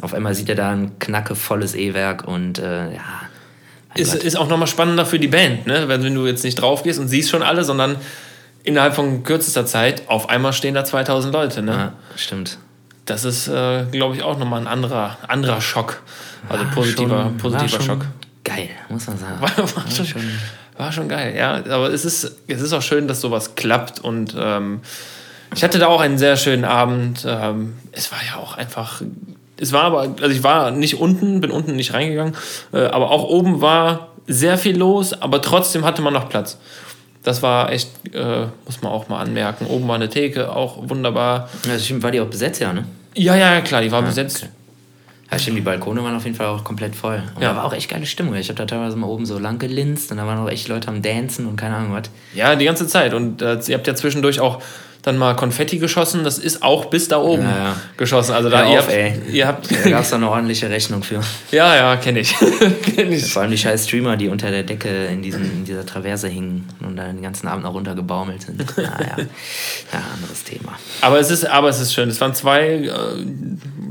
[0.00, 3.00] Auf einmal sieht er da ein knackevolles E-Werk und äh, ja.
[3.96, 5.88] Ist, ist auch nochmal spannender für die Band, ne?
[5.88, 7.96] wenn, wenn du jetzt nicht drauf gehst und siehst schon alle, sondern
[8.62, 11.62] innerhalb von kürzester Zeit auf einmal stehen da 2000 Leute.
[11.62, 11.72] Ne?
[11.72, 12.58] Ja, stimmt.
[13.10, 16.02] Das ist, äh, glaube ich, auch nochmal ein anderer, anderer Schock.
[16.48, 18.06] Also war positiver, schon, positiver Schock.
[18.44, 19.40] Geil, muss man sagen.
[19.40, 20.22] War, war, war schon, schon
[20.76, 21.56] war schon geil, ja.
[21.56, 23.98] Aber es ist, es ist auch schön, dass sowas klappt.
[23.98, 24.80] Und ähm,
[25.54, 27.26] ich hatte da auch einen sehr schönen Abend.
[27.28, 29.02] Ähm, es war ja auch einfach.
[29.58, 32.34] Es war aber, also ich war nicht unten, bin unten nicht reingegangen,
[32.72, 36.56] äh, aber auch oben war sehr viel los, aber trotzdem hatte man noch Platz.
[37.24, 39.66] Das war echt, äh, muss man auch mal anmerken.
[39.66, 41.50] Oben war eine Theke, auch wunderbar.
[41.66, 42.86] Ja, war die auch besetzt, ja, ne?
[43.14, 44.44] Ja, ja, klar, die war ja, besetzt.
[44.44, 44.52] Okay.
[45.32, 47.22] Ja, stimmt, die Balkone waren auf jeden Fall auch komplett voll.
[47.36, 47.50] Und ja.
[47.50, 48.34] da war auch echt geile Stimmung.
[48.34, 50.88] Ich habe da teilweise mal oben so lang gelinst und da waren auch echt Leute
[50.88, 52.10] am Dancen und keine Ahnung was.
[52.34, 53.14] Ja, die ganze Zeit.
[53.14, 54.60] Und äh, ihr habt ja zwischendurch auch
[55.02, 56.24] dann mal Konfetti geschossen.
[56.24, 58.32] Das ist auch bis da oben ja, geschossen.
[58.32, 59.20] Also da ihr, auf, habt, ey.
[59.30, 59.70] ihr habt.
[59.70, 61.20] Da gab es eine ordentliche Rechnung für.
[61.50, 62.34] Ja, ja, kenne ich.
[62.94, 63.32] kenn ich.
[63.32, 66.68] Vor allem die scheiß Streamer, die unter der Decke in, diesen, in dieser Traverse hingen
[66.80, 68.64] und dann den ganzen Abend noch runtergebaumelt sind.
[68.80, 69.16] Ja, ja.
[69.18, 70.78] ja, anderes Thema.
[71.02, 72.08] Aber es ist, aber es ist schön.
[72.08, 72.86] Es waren zwei, äh,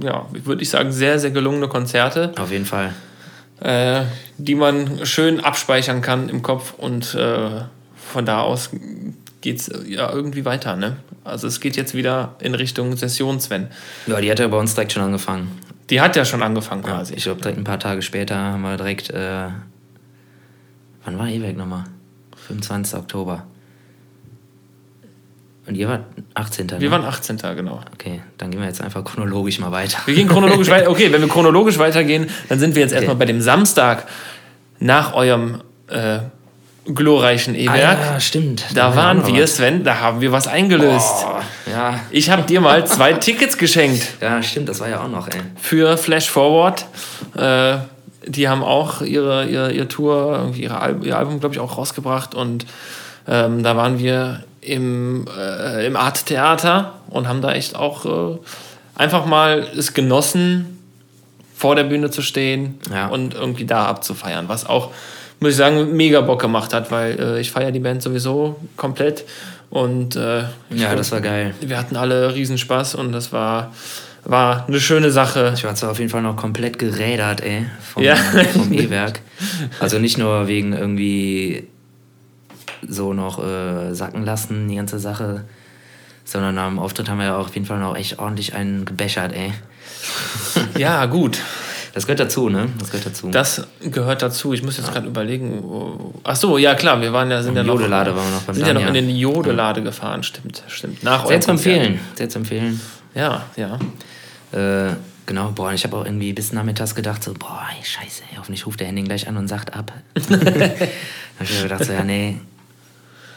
[0.04, 2.32] ja, würde ich sagen, sehr, sehr gelungene Konzerte.
[2.40, 2.94] Auf jeden Fall.
[3.62, 4.04] Äh,
[4.38, 7.62] die man schön abspeichern kann im Kopf und äh,
[8.12, 8.70] von da aus
[9.42, 10.76] geht es ja irgendwie weiter.
[10.76, 10.98] Ne?
[11.24, 13.68] Also es geht jetzt wieder in Richtung Session, Sven.
[14.08, 15.60] Ja, die hat ja bei uns direkt schon angefangen.
[15.90, 17.14] Die hat ja schon angefangen quasi.
[17.14, 19.10] Ja, ich glaube, direkt ein paar Tage später haben wir direkt.
[19.10, 19.48] Äh,
[21.04, 21.86] wann war E-Weg nochmal?
[22.48, 23.00] 25.
[23.00, 23.46] Oktober.
[25.68, 26.66] Und ihr wart 18.
[26.66, 26.80] Ne?
[26.80, 27.38] Wir waren 18.
[27.56, 27.80] genau.
[27.94, 30.00] Okay, dann gehen wir jetzt einfach chronologisch mal weiter.
[30.06, 30.90] Wir gehen chronologisch weiter.
[30.90, 33.02] Okay, wenn wir chronologisch weitergehen, dann sind wir jetzt okay.
[33.02, 34.08] erstmal bei dem Samstag
[34.80, 36.20] nach eurem äh,
[36.94, 37.98] glorreichen E-Werk.
[38.00, 38.66] Ah, ja, stimmt.
[38.74, 39.56] Da, da waren wir, was.
[39.56, 41.26] Sven, da haben wir was eingelöst.
[41.26, 42.00] Oh, ja.
[42.12, 44.08] Ich habe dir mal zwei Tickets geschenkt.
[44.22, 45.42] Ja, stimmt, das war ja auch noch, ey.
[45.60, 46.86] Für Flash Forward.
[47.36, 47.78] Äh,
[48.26, 52.36] die haben auch ihre, ihre, ihre Tour, ihre Al ihr Album, glaube ich, auch rausgebracht.
[52.36, 52.66] Und
[53.28, 58.38] ähm, da waren wir im, äh, im Art Theater und haben da echt auch äh,
[58.96, 60.76] einfach mal es genossen,
[61.56, 63.08] vor der Bühne zu stehen ja.
[63.08, 64.92] und irgendwie da abzufeiern, was auch
[65.40, 69.26] muss ich sagen, mega Bock gemacht hat, weil äh, ich feiere die Band sowieso komplett.
[69.70, 71.54] Und äh, ja, das war geil.
[71.62, 73.72] Wir hatten alle Riesenspaß und das war,
[74.26, 75.54] war eine schöne Sache.
[75.56, 78.16] Ich war zwar auf jeden Fall noch komplett gerädert, ey, vom, ja.
[78.54, 79.22] vom E-Werk.
[79.80, 81.68] Also nicht nur wegen irgendwie
[82.88, 85.46] so noch äh, sacken lassen, die ganze Sache,
[86.26, 89.34] sondern am Auftritt haben wir ja auch auf jeden Fall noch echt ordentlich einen gebechert,
[89.34, 89.54] ey.
[90.78, 91.40] ja, gut.
[91.94, 92.70] Das gehört dazu, ne?
[92.78, 93.30] Das gehört dazu.
[93.30, 94.54] Das gehört dazu.
[94.54, 94.94] Ich muss jetzt ja.
[94.94, 95.64] gerade überlegen.
[96.24, 98.56] Ach so, ja klar, wir waren ja sind ja noch, Jodelade waren wir noch beim
[98.56, 99.86] sind ja noch in den Jodelade ja.
[99.86, 101.04] gefahren, stimmt, stimmt.
[101.04, 102.80] Nach Sehr zu empfehlen, sehr zu empfehlen.
[103.16, 103.80] Ja, ja.
[104.52, 104.94] Äh,
[105.26, 108.66] genau, boah, ich habe auch irgendwie bis nachmittags gedacht so, boah, ey, scheiße, ey, hoffentlich
[108.66, 109.92] ruft der Henning gleich an und sagt ab.
[110.14, 110.44] da habe
[111.42, 112.38] ich mir gedacht so, ja, nee,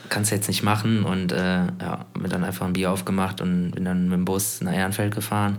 [0.09, 3.71] kannst du jetzt nicht machen und äh, ja, mir dann einfach ein Bier aufgemacht und
[3.73, 5.59] bin dann mit dem Bus nach Ehrenfeld gefahren.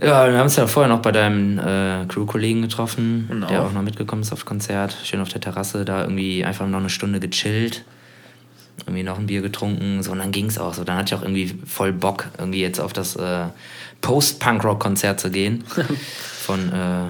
[0.00, 3.46] Ja, wir haben uns ja vorher noch bei deinem äh, Crew-Kollegen getroffen, genau.
[3.46, 4.96] der auch noch mitgekommen ist aufs Konzert.
[5.04, 7.84] Schön auf der Terrasse, da irgendwie einfach noch eine Stunde gechillt.
[8.86, 10.84] Irgendwie noch ein Bier getrunken, so und dann ging es auch so.
[10.84, 13.46] Dann hatte ich auch irgendwie voll Bock, irgendwie jetzt auf das äh,
[14.02, 15.64] Post-Punk-Rock-Konzert zu gehen
[16.40, 17.08] von äh,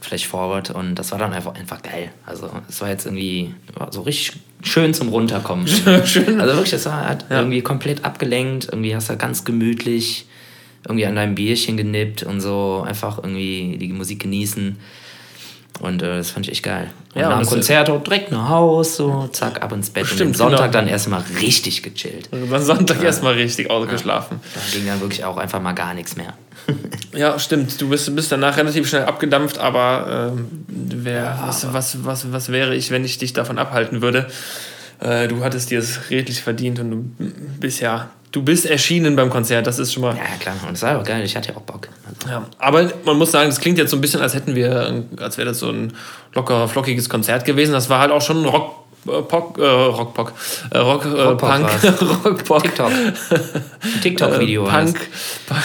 [0.00, 2.12] Flash Forward und das war dann einfach, einfach geil.
[2.24, 3.52] Also es war jetzt irgendwie
[3.90, 5.66] so richtig schön zum Runterkommen.
[6.04, 6.40] schön.
[6.40, 7.40] Also wirklich, es war halt ja.
[7.40, 10.26] irgendwie komplett abgelenkt, irgendwie hast du ganz gemütlich
[10.84, 14.78] irgendwie an deinem Bierchen genippt und so einfach irgendwie die Musik genießen.
[15.80, 16.90] Und äh, das fand ich echt geil.
[17.14, 20.06] Und ja, nach dem Konzert auch direkt nach Haus, so zack, ab ins Bett.
[20.06, 20.72] Stimmt, und am Sonntag genau.
[20.72, 22.28] dann erstmal richtig gechillt.
[22.32, 23.04] Und am Sonntag ja.
[23.04, 24.40] erstmal richtig ausgeschlafen.
[24.42, 24.60] Ja.
[24.60, 26.34] Da ging dann wirklich auch einfach mal gar nichts mehr.
[27.14, 27.80] ja, stimmt.
[27.80, 32.32] Du bist, bist danach relativ schnell abgedampft, aber ähm, wer, ja, was, aber was, was,
[32.32, 34.26] was wäre ich, wenn ich dich davon abhalten würde?
[35.00, 39.30] Äh, du hattest dir es redlich verdient und du bist ja du bist erschienen beim
[39.30, 40.16] Konzert, das ist schon mal.
[40.16, 41.88] Ja, klar, und es war auch geil, ich hatte ja auch Bock.
[42.28, 45.38] Ja, aber man muss sagen, das klingt jetzt so ein bisschen, als hätten wir, als
[45.38, 45.92] wäre das so ein
[46.34, 47.72] locker, flockiges Konzert gewesen.
[47.72, 48.79] Das war halt auch schon ein Rock.
[49.06, 50.32] Äh, Pock, äh, Rockpock,
[50.70, 51.68] äh, Rock, äh, Punk,
[52.24, 52.62] Rockpock.
[52.62, 52.92] TikTok.
[54.02, 54.66] TikTok-Video.
[54.66, 55.00] Äh, Punk,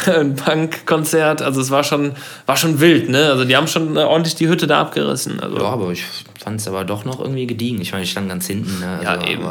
[0.07, 1.41] ein Punk-Konzert.
[1.41, 2.13] Also es war schon,
[2.45, 3.29] war schon wild, ne?
[3.29, 5.39] Also die haben schon ordentlich die Hütte da abgerissen.
[5.39, 5.57] Also.
[5.57, 6.03] Ja, aber ich
[6.39, 7.81] fand es aber doch noch irgendwie gediegen.
[7.81, 8.79] Ich meine, ich stand ganz hinten.
[8.79, 8.99] Ne?
[9.05, 9.43] Also, ja, eben.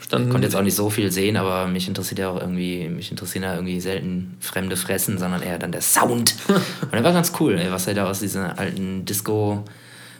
[0.00, 3.10] ich konnte jetzt auch nicht so viel sehen, aber mich interessiert ja auch irgendwie, mich
[3.10, 6.34] interessieren ja irgendwie selten fremde Fressen, sondern eher dann der Sound.
[6.48, 9.64] Und der war ganz cool, ey, was er da aus dieser alten Disco-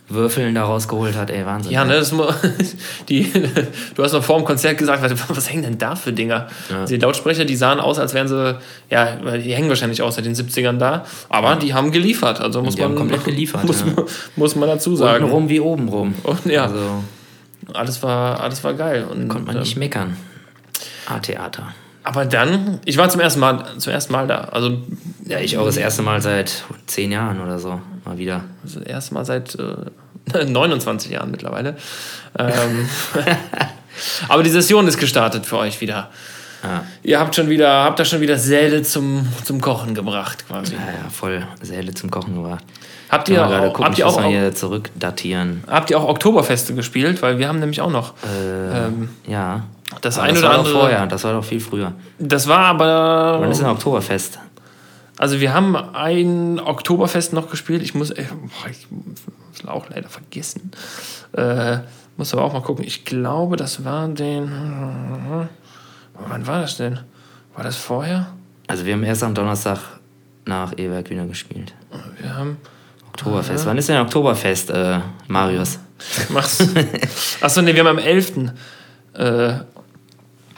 [0.09, 1.73] Würfeln da rausgeholt hat, ey, Wahnsinn.
[1.73, 2.15] Ja, ne, das,
[3.09, 3.33] die,
[3.95, 6.47] du hast noch vor dem Konzert gesagt, was hängen denn da für Dinger?
[6.71, 6.85] Ja.
[6.85, 8.57] Die Lautsprecher, die sahen aus, als wären sie,
[8.89, 11.57] ja, die hängen wahrscheinlich aus seit den 70ern da, aber ja.
[11.57, 12.95] die haben geliefert, also muss die man.
[12.95, 13.65] komplett geliefert.
[13.67, 14.05] Muss, ja.
[14.37, 15.25] muss man dazu sagen.
[15.25, 16.15] Unten rum wie oben rum.
[16.23, 16.65] Und, ja.
[16.65, 17.03] Also,
[17.75, 19.07] alles, war, alles war geil.
[19.11, 20.17] Und, konnte man nicht ähm, meckern.
[21.07, 21.75] A-Theater.
[22.05, 24.37] Aber dann, ich war zum ersten Mal, zum ersten Mal da.
[24.37, 24.79] Also,
[25.25, 27.81] ja, ich auch das erste Mal seit zehn Jahren oder so.
[28.07, 28.45] Mal wieder.
[28.63, 31.77] Also das erste Mal seit äh, 29 Jahren mittlerweile.
[32.39, 32.89] Ähm,
[34.29, 36.11] aber die Session ist gestartet für euch wieder.
[36.63, 36.85] Ja.
[37.03, 40.75] Ihr habt schon wieder, habt da schon wieder Säle zum, zum Kochen gebracht, quasi.
[40.75, 42.65] Ja, ja, voll Säle zum Kochen gebracht.
[43.09, 45.63] Habt ihr, auch, gucken, habt ihr auch, hier zurückdatieren.
[45.69, 47.23] Habt ihr auch Oktoberfeste gespielt?
[47.23, 48.15] Weil wir haben nämlich auch noch.
[48.25, 49.63] Äh, ähm, ja.
[50.01, 50.75] Das eine das oder war andere.
[50.75, 51.93] Vorher, das war doch viel früher.
[52.19, 53.39] Das war aber.
[53.41, 54.41] Wann ist ein Oktoberfest?
[55.19, 57.83] Also wir haben ein Oktoberfest noch gespielt.
[57.83, 58.29] Ich muss, ich
[58.91, 60.71] muss auch leider vergessen.
[61.33, 61.79] Äh,
[62.17, 62.85] muss aber auch mal gucken.
[62.85, 65.49] Ich glaube, das war den.
[66.29, 67.01] Wann war das denn?
[67.55, 68.29] War das vorher?
[68.67, 69.79] Also wir haben erst am Donnerstag
[70.45, 71.75] nach E-Werk wieder gespielt.
[72.21, 72.59] Wir haben.
[73.09, 73.65] Oktoberfest.
[73.65, 75.79] Wann ist denn Oktoberfest, äh, Marius?
[76.29, 76.69] Mach's.
[77.41, 78.53] Achso, nee, wir haben am 11.
[79.15, 79.55] Äh,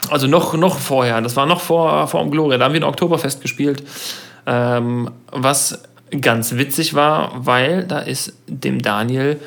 [0.09, 2.85] also noch, noch vorher, das war noch vor, vor dem Gloria, da haben wir ein
[2.85, 3.83] Oktoberfest gespielt,
[4.45, 5.81] ähm, was
[6.21, 9.39] ganz witzig war, weil da ist dem Daniel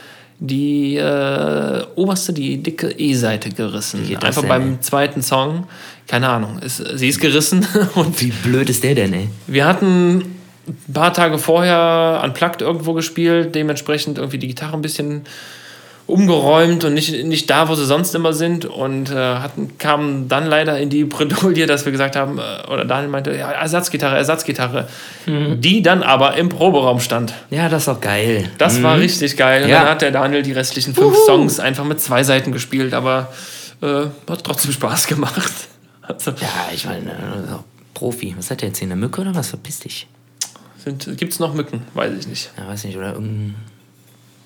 [0.45, 4.05] die äh, oberste, die dicke E-Seite gerissen.
[4.21, 5.69] Einfach beim zweiten Song.
[6.09, 6.59] Keine Ahnung.
[6.59, 7.65] Ist, sie ist gerissen.
[7.95, 9.29] Und Wie blöd ist der denn, ey?
[9.47, 10.17] Wir hatten
[10.67, 15.23] ein paar Tage vorher unplugged irgendwo gespielt, dementsprechend irgendwie die Gitarre ein bisschen
[16.07, 18.65] umgeräumt und nicht, nicht da, wo sie sonst immer sind.
[18.65, 22.85] Und äh, hatten, kamen dann leider in die Bredouille, dass wir gesagt haben, äh, oder
[22.85, 24.89] Daniel meinte, ja, Ersatzgitarre, Ersatzgitarre,
[25.27, 25.61] mhm.
[25.61, 27.35] die dann aber im Proberaum stand.
[27.51, 28.51] Ja, das ist doch geil.
[28.59, 28.83] Das mhm.
[28.83, 29.65] war richtig geil.
[29.65, 29.81] Und ja.
[29.81, 31.25] dann hat der Daniel die restlichen fünf Uhu.
[31.27, 33.33] Songs einfach mit zwei Seiten gespielt, aber
[33.81, 35.43] äh, hat trotzdem Spaß gemacht.
[36.05, 37.15] Also, ja, ich meine, äh,
[37.95, 38.35] Profi.
[38.37, 39.51] Was hat der jetzt hier, eine Mücke oder was?
[39.51, 40.09] Verpiss dich.
[41.17, 41.85] Gibt es noch Mücken?
[41.95, 42.51] Weiß ich nicht.
[42.59, 42.97] Ja, weiß nicht.
[42.97, 43.55] Oder irgendein.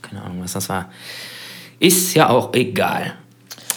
[0.02, 0.90] Keine Ahnung, was das war.
[1.78, 3.14] Ist ja auch egal.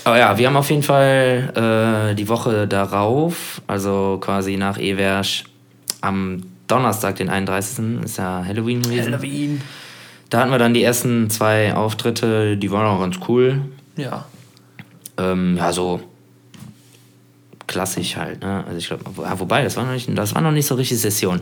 [0.04, 5.44] Aber ja, wir haben auf jeden Fall äh, die Woche darauf, also quasi nach Eversch,
[6.02, 8.04] am Donnerstag, den 31.
[8.04, 9.14] ist ja Halloween gewesen.
[9.14, 9.62] Halloween.
[10.30, 13.62] Da hatten wir dann die ersten zwei Auftritte, die waren auch ganz cool.
[13.98, 14.26] Ja.
[15.18, 16.00] Ähm, ja, so
[17.68, 18.64] klassisch halt, ne?
[18.66, 21.00] Also ich glaube, ja, wobei, das war noch nicht, das war noch nicht so richtig
[21.00, 21.42] Session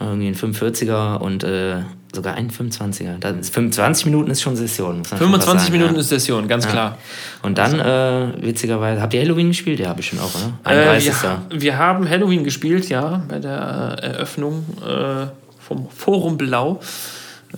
[0.00, 1.82] irgendwie ein 45er und äh,
[2.14, 3.18] sogar ein 25er.
[3.18, 5.04] Das, 25 Minuten ist schon Session.
[5.04, 6.00] 25 schon Minuten ja.
[6.00, 6.70] ist Session, ganz ja.
[6.70, 6.98] klar.
[7.42, 9.80] Und dann, äh, witzigerweise, habt ihr Halloween gespielt?
[9.80, 10.52] Ja, bestimmt auch, oder?
[10.64, 11.08] 31.
[11.08, 11.12] Äh,
[11.50, 15.26] wir, wir, haben Halloween gespielt, ja, bei der äh, Eröffnung äh,
[15.60, 16.80] vom Forum Blau.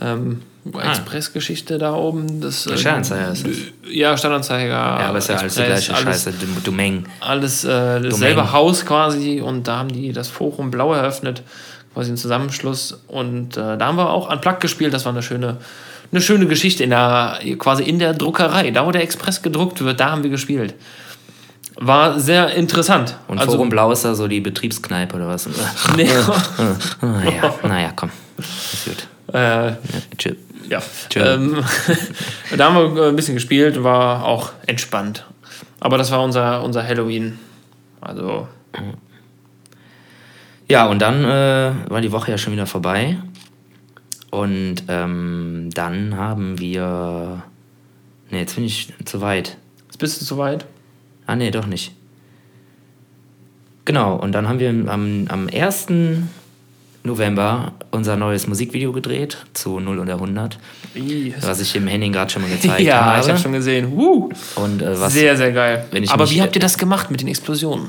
[0.01, 0.43] Ähm,
[0.75, 0.91] ah.
[0.91, 2.41] Expressgeschichte da oben.
[2.41, 3.57] Das, äh, Stadtanzeiger ist das.
[3.91, 4.69] Ja, Stadtanzeiger.
[4.69, 7.07] Ja, aber ist ja alles die gleiche alles, Scheiße, Domain.
[7.21, 8.53] Alles äh, dasselbe.
[8.53, 11.43] Haus quasi und da haben die das Forum Blau eröffnet
[11.97, 12.99] quasi ein Zusammenschluss.
[13.09, 14.93] Und äh, da haben wir auch an Plug gespielt.
[14.93, 15.57] Das war eine schöne,
[16.13, 18.71] eine schöne Geschichte in der, quasi in der Druckerei.
[18.71, 20.75] Da, wo der Express gedruckt wird, da haben wir gespielt.
[21.77, 23.17] War sehr interessant.
[23.29, 25.49] Und also, Forum Blau ist da so die Betriebskneipe oder was?
[25.97, 26.07] nee.
[27.01, 28.11] naja, naja, komm.
[28.39, 29.07] Ist gut.
[29.33, 29.77] Äh, ja,
[30.19, 30.37] chill.
[30.69, 30.83] Ja.
[31.09, 31.23] Chill.
[31.23, 31.65] Ähm,
[32.59, 35.25] da haben wir ein bisschen gespielt, war auch entspannt.
[35.81, 37.39] Aber das war unser, unser Halloween.
[38.03, 38.49] Also.
[40.69, 43.19] Ja, und dann äh, war die Woche ja schon wieder vorbei.
[44.31, 47.45] Und ähm, dann haben wir.
[48.31, 49.57] Ne, jetzt bin ich zu weit.
[49.87, 50.67] Jetzt bist du zu weit?
[51.27, 51.95] Ah, nee, doch nicht.
[53.85, 55.87] Genau, und dann haben wir am, am 1.
[57.05, 60.59] November unser neues Musikvideo gedreht zu 0 und 100.
[61.41, 63.17] Was ich dem Henning gerade schon mal gezeigt ja, habe.
[63.17, 63.93] Ja, ich habe schon gesehen.
[63.93, 65.87] Und, äh, was, sehr, sehr geil.
[66.09, 67.89] Aber wie habt ihr das gemacht mit den Explosionen?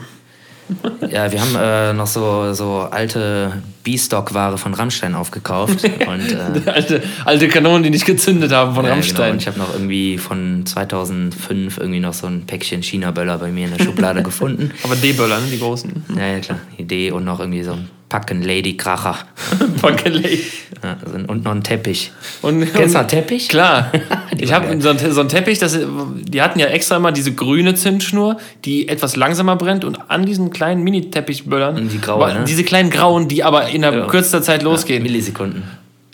[1.10, 5.82] Ja, wir haben äh, noch so, so alte B-Stock-Ware von Rammstein aufgekauft.
[6.08, 9.16] Und, äh, alte, alte Kanonen, die nicht gezündet haben von ja, Rammstein.
[9.16, 9.32] Genau.
[9.32, 13.68] Und ich habe noch irgendwie von 2005 irgendwie noch so ein Päckchen China-Böller bei mir
[13.68, 14.72] in der Schublade gefunden.
[14.84, 15.46] Aber D-Böller, ne?
[15.50, 16.04] die großen.
[16.18, 16.60] Ja, ja, klar.
[16.78, 19.18] Die D und noch irgendwie so ein Packen Lady Kracher.
[19.82, 20.44] Packen Lady.
[20.82, 20.98] Ja,
[21.28, 22.12] und noch ein Teppich.
[22.42, 23.50] Und, Kennst du einen Teppich?
[23.50, 23.92] Klar.
[24.38, 25.78] ich habe so, so einen Teppich, das,
[26.22, 30.52] die hatten ja extra immer diese grüne Zündschnur, die etwas langsamer brennt und an diesen
[30.52, 31.90] kleinen Mini-Teppichböllern.
[31.90, 32.46] Die graue, ne?
[32.48, 34.08] Diese kleinen grauen, die aber in ja.
[34.08, 35.04] kürzester Zeit losgehen.
[35.04, 35.64] Ja, Millisekunden.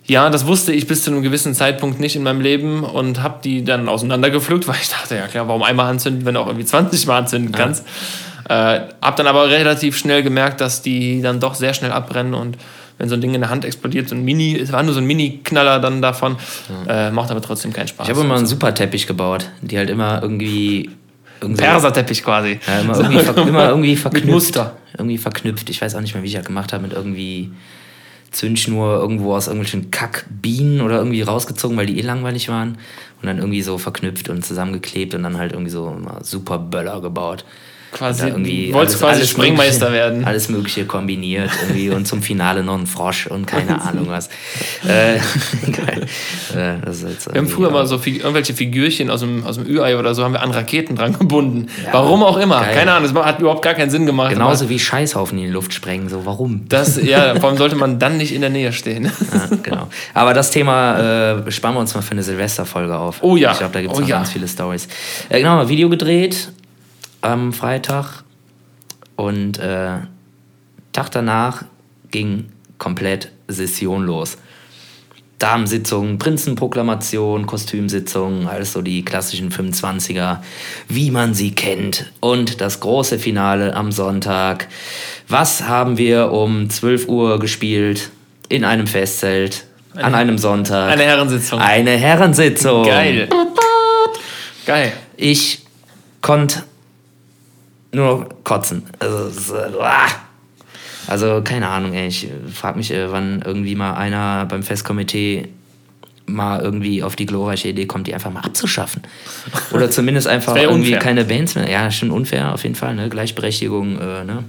[0.05, 3.39] Ja, das wusste ich bis zu einem gewissen Zeitpunkt nicht in meinem Leben und habe
[3.43, 6.65] die dann auseinandergepflückt, weil ich dachte, ja klar, warum einmal anzünden, wenn du auch irgendwie
[6.65, 7.85] 20 Mal anzünden kannst.
[8.49, 8.75] Ja.
[8.75, 12.57] Äh, hab dann aber relativ schnell gemerkt, dass die dann doch sehr schnell abbrennen und
[12.97, 14.99] wenn so ein Ding in der Hand explodiert, so ein Mini, es war nur so
[14.99, 16.37] ein Mini-Knaller dann davon,
[16.87, 17.07] ja.
[17.07, 18.07] äh, macht aber trotzdem keinen Spaß.
[18.07, 20.91] Ich habe immer einen super Teppich gebaut, die halt immer irgendwie.
[21.43, 22.59] Irgendwie Perserteppich quasi.
[22.67, 24.25] Ja, immer irgendwie, immer irgendwie verknüpft.
[24.25, 24.77] Mit Muster.
[24.97, 25.69] Irgendwie verknüpft.
[25.69, 27.51] Ich weiß auch nicht mehr, wie ich das gemacht habe, mit irgendwie
[28.31, 32.77] Zündschnur irgendwo aus irgendwelchen Kackbienen oder irgendwie rausgezogen, weil die eh langweilig waren.
[33.21, 37.45] Und dann irgendwie so verknüpft und zusammengeklebt und dann halt irgendwie so super Böller gebaut
[37.93, 40.25] quasi, irgendwie wolltest quasi alles Springmeister werden.
[40.25, 44.27] Alles Mögliche kombiniert irgendwie und zum Finale noch ein Frosch und keine Ahnung was.
[44.85, 45.19] äh,
[45.71, 46.05] geil.
[46.53, 46.77] Äh,
[47.31, 50.33] wir haben früher mal so irgendwelche Figürchen aus dem, aus dem Ü-Ei oder so haben
[50.33, 51.67] wir an Raketen dran gebunden.
[51.85, 52.61] Ja, warum auch immer.
[52.61, 52.75] Geil.
[52.75, 54.31] Keine Ahnung, das hat überhaupt gar keinen Sinn gemacht.
[54.31, 56.65] Genauso wie Scheißhaufen in die Luft sprengen, so warum?
[56.67, 59.05] Das, ja, warum sollte man dann nicht in der Nähe stehen?
[59.05, 59.87] ja, genau.
[60.13, 63.19] Aber das Thema äh, sparen wir uns mal für eine Silvesterfolge auf.
[63.21, 63.51] Oh ja.
[63.51, 64.17] Ich glaube, da gibt es oh, noch ja.
[64.17, 64.87] ganz viele Stories.
[65.29, 66.49] Äh, genau, Video gedreht
[67.23, 68.23] am Freitag
[69.15, 69.97] und äh,
[70.91, 71.63] Tag danach
[72.11, 74.37] ging komplett Session los.
[75.39, 80.37] Damensitzung, Prinzenproklamation, Kostümsitzung, alles so die klassischen 25er,
[80.87, 82.11] wie man sie kennt.
[82.19, 84.67] Und das große Finale am Sonntag.
[85.27, 88.09] Was haben wir um 12 Uhr gespielt
[88.47, 90.91] in einem Festzelt eine, an einem Sonntag?
[90.91, 91.59] Eine Herrensitzung.
[91.59, 92.85] Eine Herrensitzung.
[92.85, 93.27] Geil.
[94.65, 94.93] Geil.
[95.17, 95.63] Ich
[96.21, 96.63] konnte
[97.93, 98.83] nur kotzen.
[98.99, 100.07] Also, ah.
[101.07, 102.07] also keine Ahnung, ey.
[102.07, 105.49] Ich frage mich, äh, wann irgendwie mal einer beim Festkomitee
[106.25, 109.03] mal irgendwie auf die glorreiche Idee kommt, die einfach mal abzuschaffen.
[109.71, 110.99] Oder zumindest einfach irgendwie unfair.
[110.99, 111.69] keine Bands mehr.
[111.69, 113.09] Ja, schon unfair auf jeden Fall, ne?
[113.09, 114.43] Gleichberechtigung, äh, ne?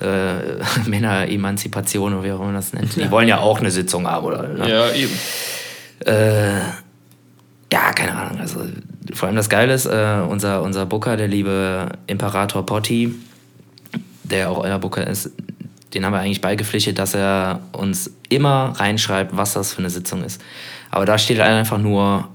[0.00, 2.96] Äh, Männer-Emanzipation oder wie auch immer man das nennt.
[2.96, 4.48] Die wollen ja auch eine Sitzung haben, oder?
[4.48, 4.68] Ne?
[4.68, 5.12] Ja, eben.
[6.06, 6.60] Äh,
[7.72, 8.40] ja, keine Ahnung.
[8.40, 8.60] Also
[9.14, 13.14] vor allem das Geile ist, äh, unser, unser Booker, der liebe Imperator Potti,
[14.24, 15.30] der auch euer Booker ist,
[15.94, 20.22] den haben wir eigentlich beigepflichtet, dass er uns immer reinschreibt, was das für eine Sitzung
[20.22, 20.40] ist.
[20.90, 22.28] Aber da steht einfach nur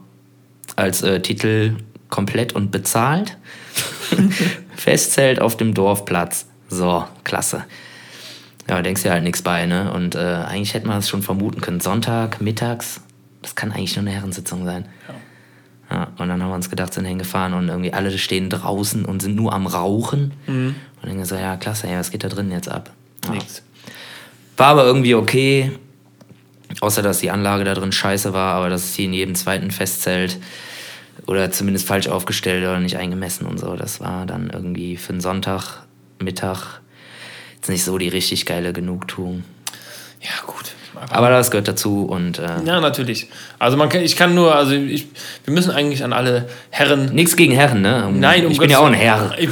[0.75, 1.77] als äh, Titel
[2.09, 3.37] komplett und bezahlt.
[4.75, 6.47] Festzelt auf dem Dorfplatz.
[6.69, 7.63] So, klasse.
[8.69, 9.91] Ja, denkst dir halt nichts bei, ne?
[9.93, 11.79] Und äh, eigentlich hätte man es schon vermuten können.
[11.79, 13.01] Sonntag, mittags,
[13.41, 14.85] das kann eigentlich nur eine Herrensitzung sein.
[15.07, 15.13] Ja.
[15.89, 19.21] Ja, und dann haben wir uns gedacht, sind hingefahren und irgendwie alle stehen draußen und
[19.21, 20.33] sind nur am Rauchen.
[20.47, 20.75] Mhm.
[21.01, 22.91] Und dann so, ja, klasse, ey, was geht da drin jetzt ab?
[23.25, 23.31] Ja.
[23.31, 23.61] Nix.
[24.57, 25.71] War aber irgendwie okay.
[26.81, 29.69] Außer, dass die Anlage da drin scheiße war, aber das ist hier in jedem zweiten
[29.69, 30.39] Festzelt
[31.27, 33.75] oder zumindest falsch aufgestellt oder nicht eingemessen und so.
[33.75, 36.81] Das war dann irgendwie für einen Sonntagmittag
[37.55, 39.43] jetzt nicht so die richtig geile Genugtuung.
[40.21, 40.73] Ja, gut.
[41.09, 42.39] Aber das gehört dazu und.
[42.39, 43.27] Äh ja, natürlich.
[43.59, 45.07] Also man kann, ich kann nur, also ich,
[45.43, 47.13] wir müssen eigentlich an alle Herren.
[47.13, 48.07] Nichts gegen Herren, ne?
[48.07, 49.35] Um, Nein, um Ich bin ja auch ein Herr.
[49.37, 49.49] Ich,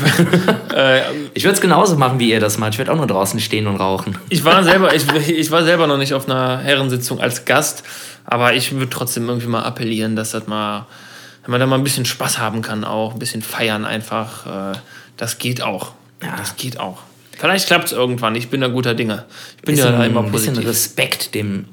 [0.76, 1.02] äh,
[1.34, 2.74] ich würde es genauso machen, wie ihr das macht.
[2.74, 4.18] Ich würde auch nur draußen stehen und rauchen.
[4.30, 7.84] Ich war selber, ich, ich war selber noch nicht auf einer Herrensitzung als Gast,
[8.26, 10.88] aber ich würde trotzdem irgendwie mal appellieren, dass das mal,
[11.44, 14.74] wenn man da mal ein bisschen Spaß haben kann, auch ein bisschen feiern einfach.
[14.74, 14.78] Äh,
[15.18, 15.92] das geht auch.
[16.22, 16.36] Ja.
[16.38, 17.00] Das geht auch.
[17.44, 18.36] Vielleicht klappt es irgendwann.
[18.36, 19.26] Ich bin da guter Dinge.
[19.58, 20.52] Ich bin bisschen, ja da immer positiv.
[20.52, 21.66] Ein bisschen Respekt dem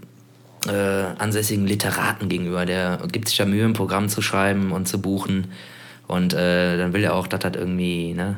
[0.66, 0.72] äh,
[1.16, 2.66] ansässigen Literaten gegenüber.
[2.66, 5.52] Der gibt sich ja Mühe, ein Programm zu schreiben und zu buchen.
[6.08, 8.34] Und äh, dann will er auch, dass das irgendwie ne,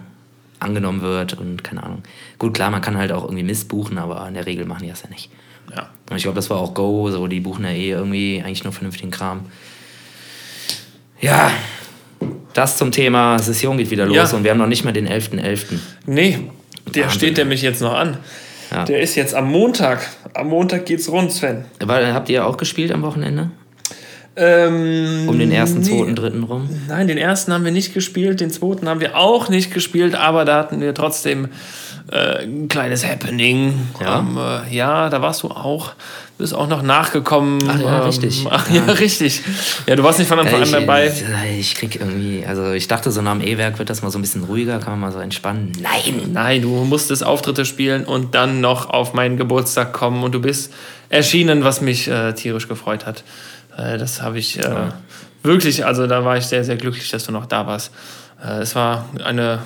[0.59, 2.03] angenommen wird und keine Ahnung.
[2.38, 4.90] Gut, klar, man kann halt auch irgendwie Mist buchen, aber in der Regel machen die
[4.90, 5.31] das ja nicht.
[5.75, 5.88] Ja.
[6.11, 8.75] Und ich glaube, das war auch Go, so die buchen ja eh irgendwie eigentlich nur
[8.75, 9.47] vernünftigen Kram.
[11.18, 11.51] Ja,
[12.53, 14.37] das zum Thema Session geht wieder los ja.
[14.37, 15.40] und wir haben noch nicht mal den 11.11.
[15.40, 15.79] .11.
[16.05, 16.51] Nee,
[16.87, 17.18] der Wahnsinn.
[17.18, 18.18] steht nämlich jetzt noch an.
[18.71, 18.85] Ja.
[18.85, 20.09] Der ist jetzt am Montag.
[20.35, 21.64] Am Montag geht's rund, Sven.
[21.81, 23.51] Aber habt ihr auch gespielt am Wochenende?
[24.35, 25.88] Ähm, um den ersten, nee.
[25.88, 26.71] zweiten, dritten rum?
[26.88, 30.47] Nein, den ersten haben wir nicht gespielt, den zweiten haben wir auch nicht gespielt, aber
[30.47, 31.49] da hatten wir trotzdem
[32.11, 33.88] äh, ein kleines Happening.
[34.01, 34.19] Ja.
[34.19, 35.91] Ähm, äh, ja, da warst du auch.
[35.91, 37.62] Du bist auch noch nachgekommen.
[37.69, 38.47] Ach ja, ähm, richtig.
[38.51, 38.85] Ach, ja.
[38.85, 39.43] richtig.
[39.87, 41.07] Ja, du warst nicht von Anfang Ja, an dabei.
[41.07, 44.19] Ich, ich krieg irgendwie, also ich dachte, so nach dem E-Werk wird das mal so
[44.19, 45.73] ein bisschen ruhiger, kann man mal so entspannen.
[45.81, 46.31] Nein!
[46.33, 50.73] Nein, du musstest Auftritte spielen und dann noch auf meinen Geburtstag kommen und du bist
[51.09, 53.23] erschienen, was mich äh, tierisch gefreut hat.
[53.77, 54.90] Äh, das habe ich äh,
[55.42, 57.92] wirklich, also da war ich sehr, sehr glücklich, dass du noch da warst.
[58.61, 59.61] Es war eine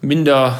[0.00, 0.58] minder,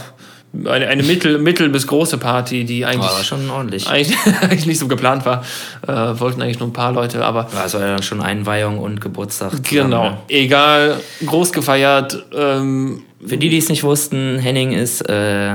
[0.65, 3.87] eine, eine mittel, mittel bis große Party, die eigentlich, Aber schon ordentlich.
[3.91, 5.45] eigentlich, eigentlich nicht so geplant war.
[5.87, 9.01] Äh, wollten eigentlich nur ein paar Leute, aber Ja, es war ja schon Einweihung und
[9.01, 9.63] Geburtstag.
[9.65, 10.19] genau, ne?
[10.29, 12.25] egal, groß gefeiert.
[12.35, 15.55] Ähm, Für die, die es nicht wussten, Henning ist äh,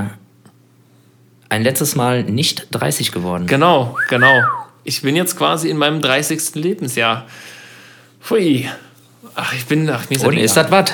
[1.48, 3.46] ein letztes Mal nicht 30 geworden.
[3.46, 4.40] Genau, genau.
[4.84, 6.54] Ich bin jetzt quasi in meinem 30.
[6.54, 7.26] Lebensjahr.
[8.20, 8.68] Pfui.
[9.34, 9.88] Ach, ich bin.
[9.88, 10.90] Ach, mir ist Und das ist das was?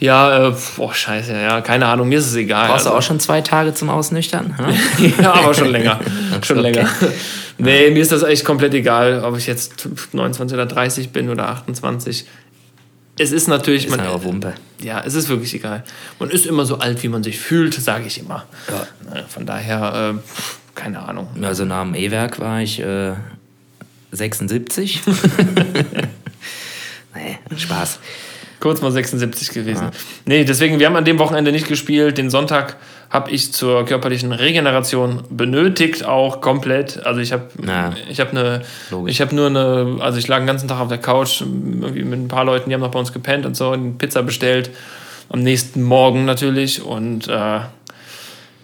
[0.00, 2.68] Ja, äh, boah, scheiße, ja, keine Ahnung, mir ist es egal.
[2.68, 4.54] Brauchst du Also- auch schon zwei Tage zum Ausnüchtern?
[5.22, 6.00] ja, aber schon länger.
[6.42, 6.72] schon Okay.
[6.72, 6.88] länger.
[7.58, 11.48] Nee, mir ist das echt komplett egal, ob ich jetzt 29 oder 30 bin oder
[11.48, 12.26] 28.
[13.18, 14.54] Es ist natürlich, Ist man, ja auch Wumpe.
[14.82, 15.84] ja, es ist wirklich egal.
[16.18, 18.46] Man ist immer so alt, wie man sich fühlt, sage ich immer.
[18.68, 19.14] Ja.
[19.14, 20.18] Ne, Von daher, äh,
[20.74, 21.28] keine Ahnung.
[21.42, 23.12] Also nach dem E-Werk war ich äh,
[24.10, 25.02] 76.
[27.14, 27.98] nee, Spaß.
[28.60, 29.88] Kurz mal 76 gewesen.
[30.26, 32.18] Nee, deswegen, wir haben an dem Wochenende nicht gespielt.
[32.18, 32.76] Den Sonntag
[33.08, 37.04] habe ich zur körperlichen Regeneration benötigt, auch komplett.
[37.06, 37.94] Also ich habe Ja.
[38.10, 39.12] ich habe eine, Logisch.
[39.14, 42.20] ich habe nur eine, also ich lag den ganzen Tag auf der Couch irgendwie mit
[42.20, 44.70] ein paar Leuten, die haben noch bei uns gepennt und so, und Pizza bestellt.
[45.30, 47.60] Am nächsten Morgen natürlich und äh,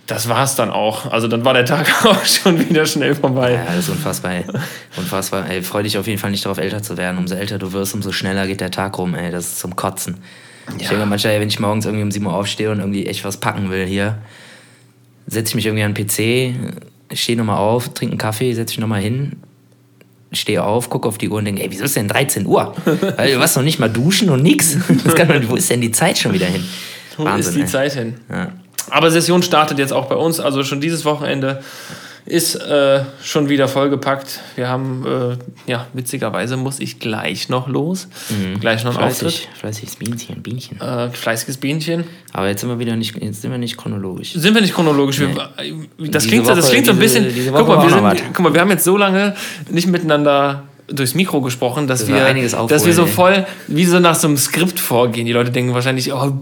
[0.06, 1.10] das war's dann auch.
[1.10, 3.54] Also dann war der Tag auch schon wieder schnell vorbei.
[3.54, 4.44] Ja, das ist unfassbar, ey.
[4.96, 5.48] Unfassbar.
[5.48, 7.18] Ey, freu dich auf jeden Fall nicht darauf, älter zu werden.
[7.18, 9.30] Umso älter du wirst, umso schneller geht der Tag rum, ey.
[9.30, 10.18] Das ist zum Kotzen.
[10.78, 13.38] Ich denke manchmal, wenn ich morgens irgendwie um 7 Uhr aufstehe und irgendwie echt was
[13.38, 14.18] packen will hier,
[15.26, 18.80] setze ich mich irgendwie an den PC, stehe nochmal auf, trinke einen Kaffee, setze mich
[18.80, 19.36] nochmal hin,
[20.32, 22.74] stehe auf, gucke auf die Uhr und denke, ey, wieso ist denn 13 Uhr?
[23.16, 24.76] Weil du warst noch nicht mal duschen und nix.
[25.04, 26.64] Das kann man, wo ist denn die Zeit schon wieder hin?
[27.16, 27.66] Wo ist die ey.
[27.66, 28.14] Zeit hin?
[28.28, 28.52] Ja.
[28.90, 31.62] Aber Session startet jetzt auch bei uns, also schon dieses Wochenende
[32.28, 34.40] ist äh, schon wieder vollgepackt.
[34.56, 38.08] Wir haben, äh, ja, witzigerweise muss ich gleich noch los.
[38.60, 39.32] Gleich noch ein Auftritt.
[39.32, 40.80] Fleißig, fleißiges Bienchen, Bienchen.
[40.80, 42.02] Äh, fleißiges Bienchen.
[42.32, 44.32] Aber jetzt sind wir wieder nicht, jetzt sind wir nicht chronologisch.
[44.32, 45.20] Sind wir nicht chronologisch?
[45.20, 47.32] Wir, das, Diese klingt, so- das Woche- klingt so ein diese- bisschen.
[47.34, 49.36] diese guck, Woche mal, wir sind, guck mal, wir haben jetzt so lange
[49.70, 53.84] nicht miteinander durchs Mikro gesprochen, dass Das wir, einiges dass wir aufholen, so voll wie
[53.84, 55.26] so nach so einem Skript vorgehen.
[55.26, 56.32] Die Leute denken wahrscheinlich, oh,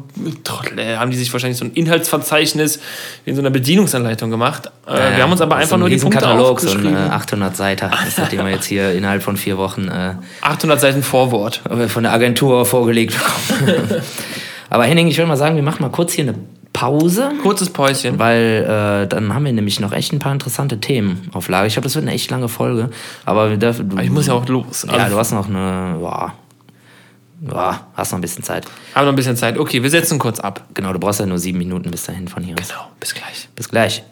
[0.42, 2.80] Trottel, haben die sich wahrscheinlich so ein Inhaltsverzeichnis
[3.24, 4.70] in so einer Bedienungsanleitung gemacht.
[4.86, 7.06] Äh, wir haben uns aber einfach ein nur die Punkte Riesenkatalog, so ein aufgeschrieben.
[7.06, 7.90] äh, 800 Seiter.
[8.04, 11.62] Das hat wir jetzt hier innerhalb von vier Wochen äh, 800 Seiten Vorwort.
[11.88, 14.02] von der Agentur vorgelegt bekommen.
[14.70, 16.34] Aber Henning, ich will mal sagen, wir machen mal kurz hier eine
[16.74, 18.18] Pause, Kurzes Päuschen.
[18.18, 18.64] weil
[19.04, 21.66] äh, dann haben wir nämlich noch echt ein paar interessante Themen auf Lager.
[21.66, 22.90] Ich glaube, das wird eine echt lange Folge.
[23.24, 24.84] Aber wir dürfen, du, Ich muss ja auch los.
[24.86, 25.98] Ja, Also, du hast noch eine.
[26.02, 26.34] Ja,
[27.50, 28.66] ja, hast noch ein bisschen Zeit.
[28.94, 29.56] haben noch ein bisschen Zeit.
[29.56, 30.64] Okay, wir setzen kurz ab.
[30.74, 32.56] Genau, du brauchst ja nur sieben Minuten bis dahin von hier.
[32.56, 33.48] Genau, bis gleich.
[33.54, 34.02] Bis gleich.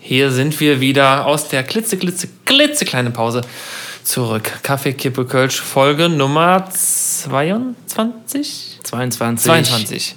[0.00, 3.42] Hier sind wir wieder aus der klitze, klitze, klitzekleinen Pause
[4.04, 4.60] zurück.
[4.62, 8.78] Kaffee, Kippe, Kölsch, Folge Nummer 22?
[8.84, 9.44] 22.
[9.44, 10.14] 22.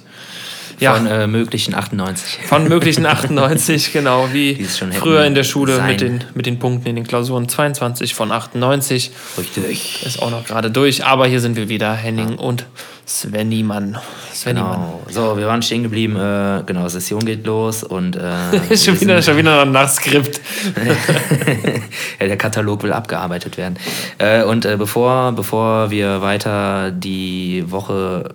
[0.78, 2.38] Ja, Von von, äh, möglichen 98.
[2.68, 4.54] möglichen 98, genau, wie
[4.98, 5.86] früher in der Schule sein.
[5.88, 7.48] mit den, mit den Punkten in den Klausuren.
[7.48, 9.10] 22 von 98.
[9.38, 10.04] Richtig.
[10.04, 12.66] Ist auch noch gerade durch, aber hier sind wir wieder, Henning und
[13.06, 13.96] Sven Niemann.
[14.32, 14.72] Sven Niemann.
[14.72, 15.02] Genau.
[15.08, 16.16] So, wir waren stehen geblieben.
[16.16, 20.40] Äh, genau, Session geht los und äh, schon, wieder, schon wieder nach Skript.
[22.20, 23.78] ja, der Katalog will abgearbeitet werden.
[24.18, 28.34] Äh, und äh, bevor, bevor wir weiter die Woche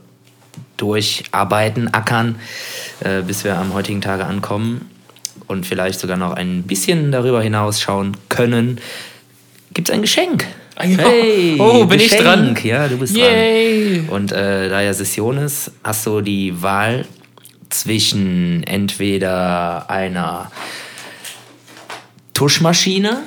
[0.82, 2.36] durcharbeiten, ackern,
[3.02, 4.90] äh, bis wir am heutigen Tage ankommen
[5.48, 8.80] und vielleicht sogar noch ein bisschen darüber hinaus schauen können,
[9.74, 10.46] gibt es ein Geschenk.
[10.78, 12.24] Hey, oh, bin ich Geschenk.
[12.24, 12.58] dran?
[12.64, 14.04] Ja, du bist Yay!
[14.08, 14.10] dran.
[14.10, 17.06] Und äh, da ja Session ist, hast du die Wahl
[17.70, 20.52] zwischen entweder einer
[22.34, 23.18] Tuschmaschine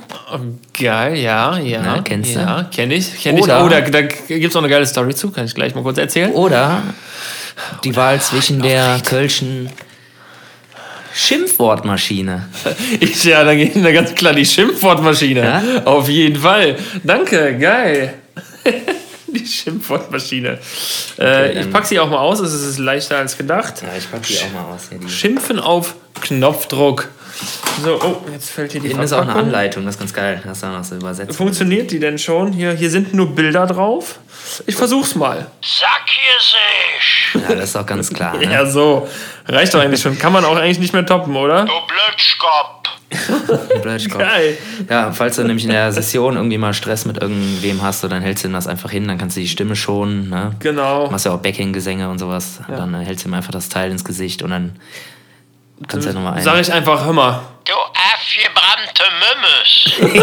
[0.72, 1.82] Geil, ja, ja.
[1.82, 2.40] Na, kennst du?
[2.40, 3.14] Ja, kenn ich.
[3.22, 3.44] Kenn ich.
[3.44, 5.82] Oder- Oh, da, da gibt es auch eine geile Story zu, kann ich gleich mal
[5.84, 6.32] kurz erzählen.
[6.32, 6.82] oder
[7.84, 9.70] die Wahl zwischen der Kölschen
[11.14, 12.48] Schimpfwortmaschine.
[13.00, 15.40] Ich, ja, da geht da ganz klar die Schimpfwortmaschine.
[15.42, 15.82] Ja?
[15.84, 16.76] Auf jeden Fall.
[17.02, 18.14] Danke, geil.
[19.26, 20.58] die Schimpfwortmaschine.
[21.18, 23.82] Äh, ich dann- pack sie auch mal aus, es ist leichter als gedacht.
[23.82, 24.88] Ja, ich pack die auch mal aus.
[24.90, 25.08] Die.
[25.08, 27.08] Schimpfen auf Knopfdruck.
[27.82, 30.40] So, oh, jetzt fällt hier die Hinten ist auch eine Anleitung, das ist ganz geil.
[30.44, 31.36] Das ist auch noch so übersetzt.
[31.36, 32.52] Funktioniert die denn schon?
[32.52, 34.20] Hier, hier sind nur Bilder drauf.
[34.66, 35.46] Ich versuch's mal.
[35.62, 37.48] Sag hier sich!
[37.48, 38.36] Ja, das ist auch ganz klar.
[38.36, 38.44] Ne?
[38.52, 39.08] Ja, so.
[39.48, 40.18] Reicht doch eigentlich schon.
[40.18, 41.64] Kann man auch eigentlich nicht mehr toppen, oder?
[41.64, 42.84] Du Blödskopf!
[43.82, 44.20] Blödskopf.
[44.20, 44.58] Geil.
[44.88, 48.22] Ja, falls du nämlich in der Session irgendwie mal Stress mit irgendwem hast, so, dann
[48.22, 50.28] hältst du ihm das einfach hin, dann kannst du die Stimme schonen.
[50.30, 50.54] Ne?
[50.60, 51.06] Genau.
[51.06, 52.60] Du machst ja auch Backing-Gesänge und sowas.
[52.68, 52.76] Ja.
[52.76, 54.76] Dann äh, hältst du ihm einfach das Teil ins Gesicht und dann
[55.88, 56.42] kannst du ja nochmal ein.
[56.42, 57.40] Sag ich einfach, hör mal.
[57.64, 60.14] Du abgebrannte Mümmes!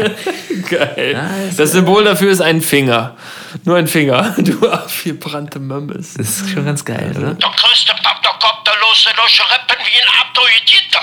[0.70, 1.14] Geil.
[1.14, 1.56] Nice.
[1.56, 3.16] Das Symbol dafür ist ein Finger.
[3.64, 4.34] Nur ein Finger.
[4.38, 6.14] Du abgebrannte Mömmes.
[6.14, 7.34] Das ist schon ganz geil, oder?
[7.34, 11.00] Du größte Papterkopter los in euch Rippen wie ein Abdoiditer!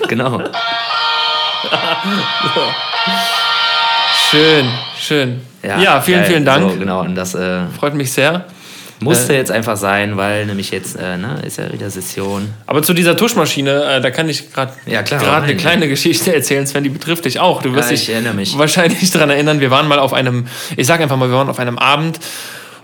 [0.08, 0.42] Genau.
[4.30, 5.46] Schön, schön.
[5.62, 6.28] Ja, vielen, geil.
[6.28, 6.70] vielen Dank.
[6.70, 8.44] So, genau, und das äh, Freut mich sehr.
[9.00, 9.36] Musste Äh.
[9.36, 12.48] jetzt einfach sein, weil nämlich jetzt äh, ne, ist ja wieder Session.
[12.66, 16.82] Aber zu dieser Tuschmaschine, äh, da kann ich gerade Ja, eine kleine Geschichte erzählen, Sven,
[16.84, 17.62] die betrifft dich auch.
[17.62, 18.56] Du wirst Ja, ich dich erinnere mich.
[18.58, 21.58] wahrscheinlich daran erinnern, wir waren mal auf einem, ich sag einfach mal, wir waren auf
[21.58, 22.18] einem Abend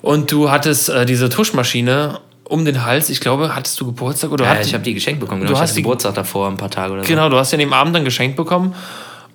[0.02, 3.08] und du hattest äh, diese Tuschmaschine um den Hals.
[3.08, 5.40] Ich glaube, hattest du Geburtstag oder Ja, ich habe die geschenkt bekommen.
[5.40, 7.08] Du Genau, ich hast Geburtstag davor, ein paar Tage oder so.
[7.08, 8.74] Genau, du hast ja an dem Abend dann geschenkt bekommen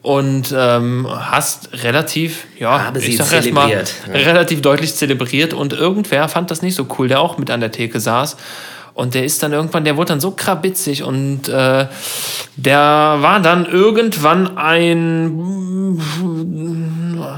[0.01, 3.93] und ähm, hast relativ, ja, Habe sie ich sag erst mal, zelebriert.
[4.07, 4.13] Ja.
[4.13, 7.71] relativ deutlich zelebriert und irgendwer fand das nicht so cool, der auch mit an der
[7.71, 8.37] Theke saß.
[8.93, 11.87] Und der ist dann irgendwann, der wurde dann so krabitzig und äh,
[12.55, 15.37] der war dann irgendwann ein.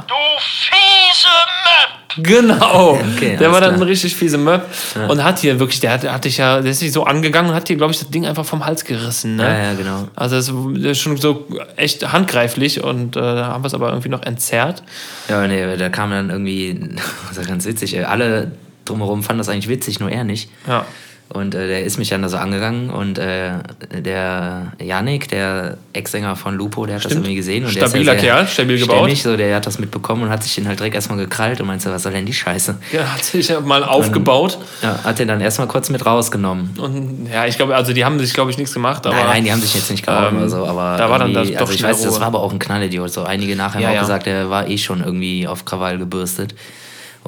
[0.07, 1.27] Du fiese
[1.65, 1.98] Möb!
[2.17, 2.99] Genau.
[3.15, 3.81] Okay, der war dann klar.
[3.81, 4.63] ein richtig fiese Möb
[5.07, 7.55] und hat hier wirklich, der hat, hat dich ja, der ist sich so angegangen und
[7.55, 9.35] hat dir, glaube ich, das Ding einfach vom Hals gerissen.
[9.35, 9.43] Ne?
[9.43, 10.07] Ja, ja, genau.
[10.15, 14.09] Also das ist schon so echt handgreiflich und äh, da haben wir es aber irgendwie
[14.09, 14.81] noch entzerrt.
[15.29, 16.79] Ja, nee, da kam dann irgendwie,
[17.29, 18.51] das war ganz witzig, alle
[18.85, 20.49] drumherum fanden das eigentlich witzig, nur er nicht.
[20.67, 20.85] Ja.
[21.31, 23.51] Und äh, der ist mich dann da so angegangen und äh,
[23.95, 27.65] der Yannick, der Ex-Sänger von Lupo, der hat das irgendwie gesehen.
[27.65, 28.97] Und Stabiler der ist ja Kerl, stabil gebaut.
[28.97, 31.67] stämmig, so, der hat das mitbekommen und hat sich den halt direkt erstmal gekrallt und
[31.67, 32.77] meinte, was soll denn die Scheiße?
[32.91, 36.71] Ja, hat sich ja mal aufgebaut Ja, hat den dann erstmal kurz mit rausgenommen.
[36.79, 39.43] und ja, ich glaube, also die haben sich, glaube ich, nichts gemacht, aber nein, nein,
[39.43, 41.59] die haben sich jetzt nicht gehauen ähm, oder so, aber da war dann das doch
[41.61, 42.21] also ich weiß, das Ruhe.
[42.21, 43.11] war aber auch ein Knallidiot.
[43.11, 44.01] So einige nachher Ja, haben auch ja.
[44.01, 46.55] gesagt, der war eh schon irgendwie auf Krawall gebürstet.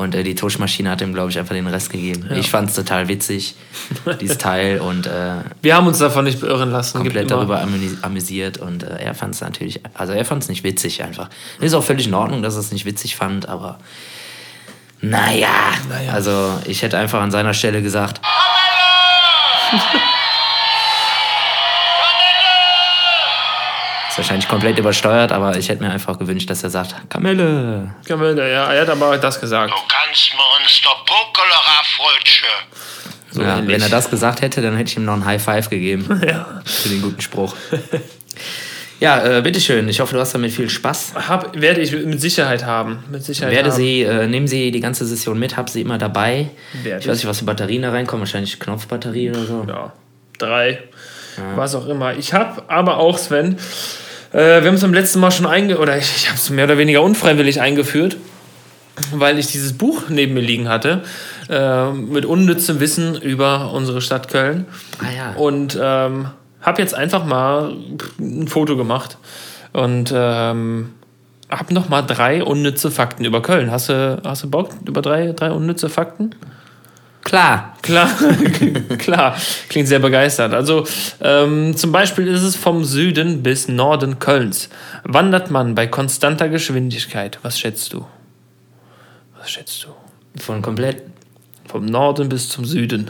[0.02, 2.30] Und äh, die Tuschmaschine hat ihm, glaube ich, einfach den Rest gegeben.
[2.36, 3.56] Ich fand es total witzig,
[4.20, 6.98] dieses Teil, und äh, wir haben uns davon nicht beirren lassen.
[7.00, 8.58] Komplett darüber amüsi- amüsiert.
[8.58, 11.30] Und äh, er fand es natürlich, also er fand es nicht witzig einfach.
[11.60, 13.80] Ist auch völlig in Ordnung, dass er es nicht witzig fand, aber
[15.02, 15.48] naja,
[16.14, 18.22] also ich hätte einfach an seiner Stelle gesagt,
[24.12, 27.94] ist wahrscheinlich komplett übersteuert, aber ich hätte mir einfach gewünscht, dass er sagt, Kamelle.
[28.06, 29.72] Kamelle, ja, er hat aber das gesagt.
[29.72, 32.46] Du kannst mir uns der Pokelera Frötsche!
[33.32, 35.70] So ja, wenn er das gesagt hätte, dann hätte ich ihm noch einen High Five
[35.70, 36.62] gegeben Ja.
[36.66, 37.56] für den guten Spruch.
[39.00, 39.88] Ja, äh, bitteschön.
[39.88, 41.14] Ich hoffe, du hast damit viel Spaß.
[41.28, 43.04] Hab, werde ich mit Sicherheit haben.
[43.10, 43.78] Mit Sicherheit Werde haben.
[43.78, 46.52] sie, äh, nehmen Sie die ganze Session mit, hab sie immer dabei.
[46.84, 49.66] Werde ich weiß nicht, was für Batterien da reinkommen, wahrscheinlich Knopfbatterie oder so.
[49.68, 49.94] Ja,
[50.38, 50.84] drei,
[51.56, 52.16] was auch immer.
[52.16, 53.58] Ich habe aber auch, Sven,
[54.32, 55.78] äh, wir haben es beim letzten Mal schon einge...
[55.78, 58.18] Oder ich, ich habe es mehr oder weniger unfreiwillig eingeführt,
[59.14, 61.04] weil ich dieses Buch neben mir liegen hatte,
[61.50, 64.66] äh, mit unnützem Wissen über unsere Stadt Köln.
[65.00, 65.32] Ah ja.
[65.36, 66.28] Und ähm,
[66.62, 67.74] habe jetzt einfach mal
[68.20, 69.18] ein Foto gemacht
[69.74, 70.92] und ähm,
[71.50, 73.72] habe noch mal drei unnütze Fakten über Köln.
[73.72, 76.36] Hast du, hast du Bock über drei, drei unnütze Fakten?
[77.24, 77.72] Klar.
[77.82, 78.10] Klar,
[79.00, 79.36] klar,
[79.70, 80.54] klingt sehr begeistert.
[80.54, 80.86] Also
[81.22, 84.70] ähm, zum Beispiel ist es vom Süden bis Norden Kölns.
[85.04, 87.40] Wandert man bei konstanter Geschwindigkeit.
[87.42, 88.06] Was schätzt du?
[89.40, 90.40] Was schätzt du?
[90.40, 91.04] Von komplett.
[91.68, 93.10] Vom Norden bis zum Süden.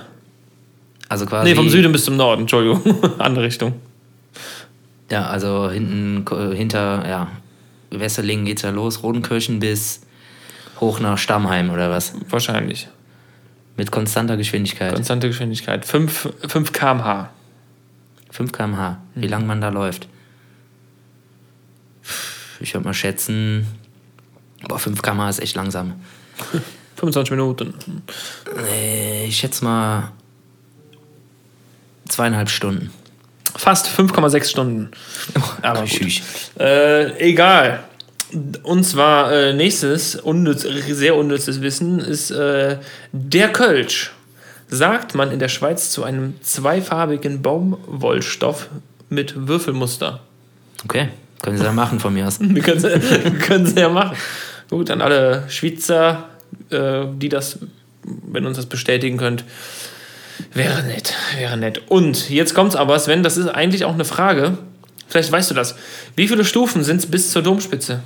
[1.10, 1.50] Also quasi.
[1.50, 2.82] Nee, vom Süden bis zum Norden, Entschuldigung.
[3.20, 3.74] Andere Richtung.
[5.10, 7.28] Ja, also hinten, hinter, ja,
[7.90, 10.02] Wesseling geht's ja los, Rodenkirchen bis
[10.80, 12.14] hoch nach Stammheim oder was?
[12.30, 12.88] Wahrscheinlich.
[13.78, 14.94] Mit konstanter Geschwindigkeit.
[14.94, 15.86] Konstante Geschwindigkeit.
[15.86, 17.30] 5, 5 km/h.
[18.30, 19.02] 5 km/h.
[19.16, 20.08] Wie lang man da läuft.
[22.60, 23.68] Ich würde mal schätzen.
[24.68, 26.02] Boah, 5 km/h ist echt langsam.
[26.98, 27.74] 25 Minuten.
[29.26, 30.12] Ich schätze mal.
[32.08, 32.92] Zweieinhalb Stunden.
[33.56, 34.92] Fast 5,6 Stunden.
[35.62, 36.22] Aber gut.
[36.60, 37.84] Äh, egal.
[38.64, 42.78] Und zwar äh, nächstes, unnütz, sehr unnützes Wissen, ist äh,
[43.12, 44.12] der Kölsch.
[44.70, 48.70] Sagt man in der Schweiz zu einem zweifarbigen Baumwollstoff
[49.10, 50.22] mit Würfelmuster.
[50.86, 51.10] Okay,
[51.42, 52.40] können Sie da machen von mir aus.
[52.42, 52.90] Wir können sie,
[53.40, 54.16] können sie ja machen.
[54.70, 56.30] Gut, an alle Schweizer,
[56.70, 57.60] äh, die das,
[58.04, 59.44] wenn uns das bestätigen könnt.
[60.54, 61.82] Wäre nett, wäre nett.
[61.90, 64.58] Und jetzt kommt's aber, Sven, das ist eigentlich auch eine Frage.
[65.08, 65.76] Vielleicht weißt du das.
[66.16, 68.02] Wie viele Stufen sind es bis zur Domspitze?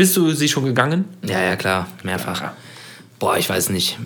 [0.00, 1.04] Bist du sie schon gegangen?
[1.22, 2.40] Ja, ja, klar, mehrfach.
[2.40, 2.54] Ja.
[3.18, 3.98] Boah, ich weiß nicht.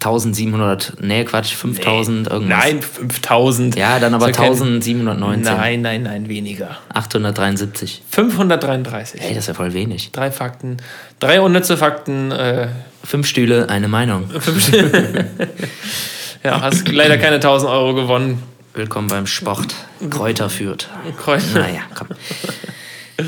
[0.00, 2.32] 1700, nee, Quatsch, 5000 nee.
[2.34, 2.58] irgendwas.
[2.58, 3.76] Nein, 5000.
[3.76, 5.42] Ja, dann aber 1719.
[5.42, 6.76] Nein, nein, nein, weniger.
[6.92, 8.02] 873.
[8.10, 9.20] 533.
[9.20, 10.10] Ey, das ist ja voll wenig.
[10.10, 10.78] Drei Fakten.
[11.20, 12.32] Drei unnütze Fakten.
[12.32, 12.66] Äh,
[13.04, 14.28] Fünf Stühle, eine Meinung.
[14.40, 15.30] Fünf Stühle.
[16.42, 18.42] ja, hast leider keine 1000 Euro gewonnen.
[18.74, 19.72] Willkommen beim Sport.
[20.10, 20.88] Kräuter führt.
[21.16, 21.60] Kräuter.
[21.60, 22.08] Naja, komm.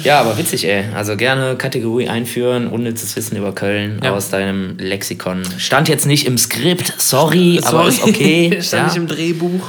[0.05, 0.85] Ja, aber witzig, ey.
[0.95, 4.13] Also gerne Kategorie einführen, unnützes Wissen über Köln ja.
[4.13, 5.43] aus deinem Lexikon.
[5.59, 7.77] Stand jetzt nicht im Skript, sorry, sorry.
[7.77, 8.51] aber ist okay.
[8.63, 8.85] Stand ja.
[8.87, 9.67] nicht im Drehbuch.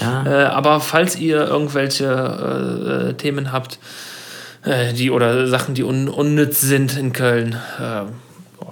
[0.00, 0.24] Ja.
[0.26, 3.78] Äh, aber falls ihr irgendwelche äh, Themen habt,
[4.64, 8.02] äh, die oder Sachen, die un unnütz sind in Köln, äh,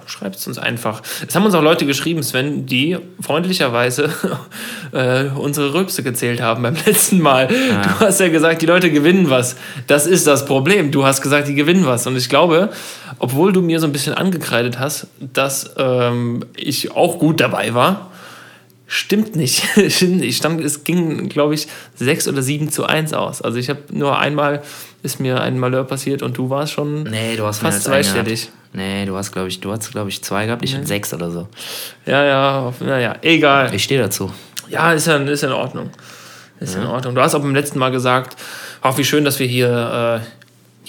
[0.09, 1.01] schreibt es uns einfach.
[1.27, 4.09] Es haben uns auch Leute geschrieben, Sven, die freundlicherweise
[4.91, 7.49] äh, unsere Rülpse gezählt haben beim letzten Mal.
[7.51, 7.81] Ja.
[7.81, 9.55] Du hast ja gesagt, die Leute gewinnen was.
[9.87, 10.91] Das ist das Problem.
[10.91, 12.07] Du hast gesagt, die gewinnen was.
[12.07, 12.69] Und ich glaube,
[13.19, 18.11] obwohl du mir so ein bisschen angekreidet hast, dass ähm, ich auch gut dabei war,
[18.87, 19.63] stimmt nicht.
[19.77, 23.41] ich stand, es ging, glaube ich, 6 oder 7 zu 1 aus.
[23.41, 24.63] Also ich habe nur einmal,
[25.03, 28.49] ist mir ein Malheur passiert und du warst schon nee, du hast fast zweistellig.
[28.73, 30.85] Nee, du hast, glaube ich, du hast, glaube ich, zwei gehabt, ich nee.
[30.85, 31.47] sechs oder so.
[32.05, 33.73] Ja, ja, naja, egal.
[33.73, 34.31] Ich stehe dazu.
[34.69, 35.89] Ja, ist ja ist in Ordnung.
[36.59, 36.81] Ist ja.
[36.81, 37.15] in Ordnung.
[37.15, 38.35] Du hast auch beim letzten Mal gesagt,
[38.81, 40.25] auch wie schön, dass wir hier äh,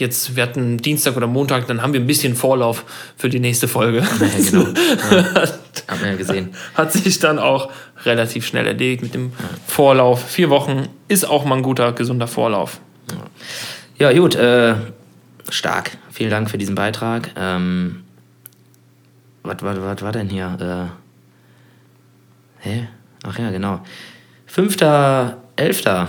[0.00, 2.84] jetzt, wir hatten Dienstag oder Montag, dann haben wir ein bisschen Vorlauf
[3.16, 3.98] für die nächste Folge.
[3.98, 4.66] Ja, genau.
[5.10, 5.48] Ja.
[5.88, 6.54] Haben wir ja gesehen.
[6.74, 7.70] Hat sich dann auch
[8.04, 9.32] relativ schnell erledigt mit dem
[9.66, 10.24] Vorlauf.
[10.24, 12.80] Vier Wochen ist auch mal ein guter, gesunder Vorlauf.
[13.98, 14.34] Ja, gut.
[14.34, 14.74] Äh,
[15.48, 15.92] stark.
[16.10, 17.30] Vielen Dank für diesen Beitrag.
[17.36, 18.04] Ähm,
[19.42, 20.90] was, war denn hier?
[22.62, 22.88] Äh, hä?
[23.24, 23.80] Ach ja, genau.
[24.54, 26.08] 5.11.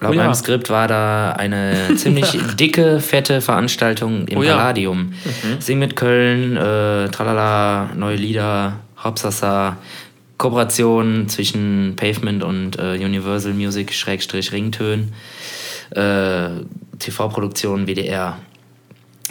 [0.00, 0.24] Laut oh ja.
[0.24, 4.56] meinem Skript war da eine ziemlich dicke, fette Veranstaltung im oh ja.
[4.56, 5.14] Palladium.
[5.24, 5.60] Mhm.
[5.60, 9.78] Sing mit Köln, äh, Tralala, neue Lieder, Hopsasa,
[10.36, 15.12] Kooperation zwischen Pavement und äh, Universal Music, Schrägstrich Ringtön,
[15.90, 16.48] äh,
[16.98, 18.36] TV-Produktion WDR.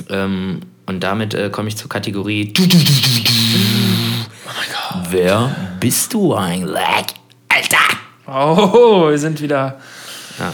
[0.10, 2.54] Ähm, und damit äh, komme ich zur Kategorie.
[2.58, 2.62] Oh
[4.46, 5.08] mein Gott.
[5.12, 6.78] Wer bist du eigentlich?
[7.50, 7.78] Alter!
[8.28, 9.80] Oh, wir sind wieder.
[10.40, 10.54] Ja.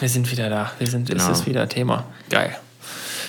[0.00, 0.72] Wir sind wieder da.
[0.78, 1.22] Wir sind, genau.
[1.22, 2.04] Es ist wieder Thema.
[2.30, 2.56] Geil.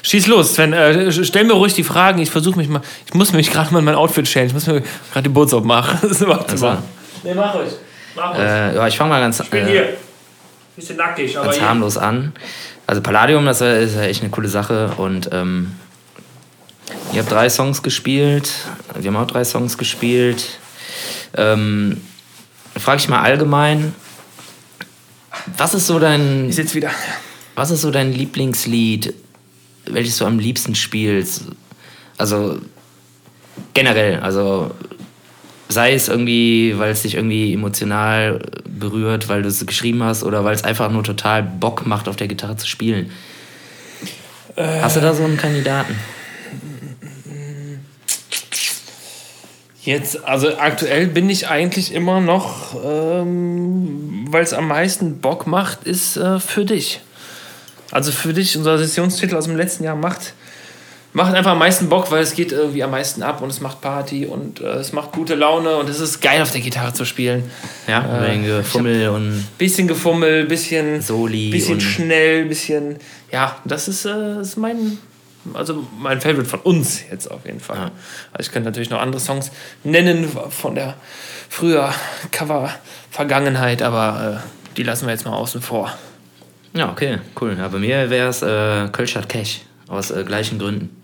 [0.03, 0.73] Schieß los, Sven.
[0.73, 2.19] Äh, stell mir ruhig die Fragen.
[2.21, 2.81] Ich versuche mich mal.
[3.05, 4.47] Ich muss mich gerade mal in mein Outfit stellen.
[4.47, 4.81] Ich muss mir
[5.11, 5.99] gerade die Boots machen.
[6.01, 6.65] Das ist warte also.
[6.65, 6.77] mal.
[7.23, 7.71] Nee, mach ruhig.
[8.15, 8.39] Mach ruhig.
[8.39, 9.39] Äh, ja, ich fange mal ganz.
[9.39, 9.97] Ich bin äh, hier.
[10.75, 11.47] Bisschen nackig, aber.
[11.47, 12.33] Ganz harmlos an.
[12.87, 15.73] Also Palladium, das ist ja echt eine coole Sache und ähm,
[17.11, 18.49] ihr habt drei Songs gespielt,
[18.97, 20.57] wir haben auch drei Songs gespielt.
[21.35, 21.99] Ähm,
[22.77, 23.93] frage ich mal allgemein,
[25.57, 26.47] was ist so dein...
[26.47, 26.91] Ich sitze wieder.
[27.55, 29.13] Was ist so dein Lieblingslied,
[29.85, 31.43] welches du am liebsten spielst?
[32.17, 32.59] Also
[33.73, 34.71] generell, also
[35.67, 38.39] sei es irgendwie, weil es dich irgendwie emotional
[38.79, 42.15] berührt, weil du es geschrieben hast oder weil es einfach nur total Bock macht, auf
[42.15, 43.11] der Gitarre zu spielen.
[44.55, 45.95] Äh, hast du da so einen Kandidaten?
[49.81, 55.85] Jetzt, also aktuell bin ich eigentlich immer noch, ähm, weil es am meisten Bock macht,
[55.85, 56.99] ist äh, für dich.
[57.91, 60.33] Also für dich, unser Sessionstitel aus dem letzten Jahr macht
[61.17, 63.81] macht einfach am meisten Bock, weil es geht irgendwie am meisten ab und es macht
[63.81, 67.05] Party und äh, es macht gute Laune und es ist geil auf der Gitarre zu
[67.05, 67.49] spielen.
[67.87, 72.97] Ja, äh, Gefummel und bisschen Gefummel, bisschen Soli, bisschen schnell, bisschen
[73.31, 74.99] ja, das ist, äh, ist mein
[75.55, 77.77] also mein Favorite von uns jetzt auf jeden Fall.
[77.77, 77.91] Ja.
[78.33, 79.49] Also ich könnte natürlich noch andere Songs
[79.83, 80.93] nennen von der
[81.49, 81.91] früher
[82.31, 82.69] Cover
[83.09, 85.91] Vergangenheit, aber äh, die lassen wir jetzt mal außen vor.
[86.73, 87.55] Ja, okay, cool.
[87.57, 89.61] Ja, bei mir wäre es äh, Kölschat Cash.
[89.87, 91.01] Aus äh, gleichen Gründen.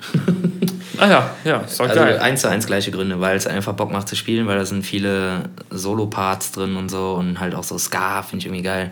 [0.98, 2.20] ah ja, ja, ist auch also geil.
[2.20, 4.86] eins zu eins gleiche Gründe, weil es einfach Bock macht zu spielen, weil da sind
[4.86, 8.92] viele Solo-Parts drin und so und halt auch so Ska, finde ich irgendwie geil.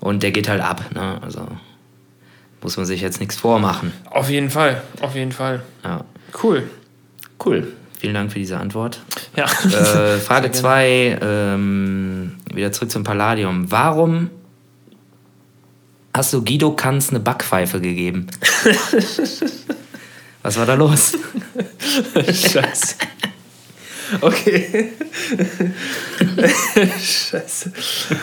[0.00, 1.18] Und der geht halt ab, ne?
[1.22, 1.46] Also
[2.62, 3.92] muss man sich jetzt nichts vormachen.
[4.10, 5.62] Auf jeden Fall, auf jeden Fall.
[5.84, 6.04] Ja.
[6.42, 6.68] Cool.
[7.44, 7.72] Cool.
[7.98, 9.00] Vielen Dank für diese Antwort.
[9.36, 9.44] Ja.
[9.44, 13.70] Äh, Frage 2, ähm, wieder zurück zum Palladium.
[13.70, 14.30] Warum
[16.16, 18.26] hast du Guido Kanz eine Backpfeife gegeben.
[20.42, 21.12] Was war da los?
[22.14, 22.94] Scheiße.
[24.20, 24.92] Okay.
[27.02, 27.72] Scheiße.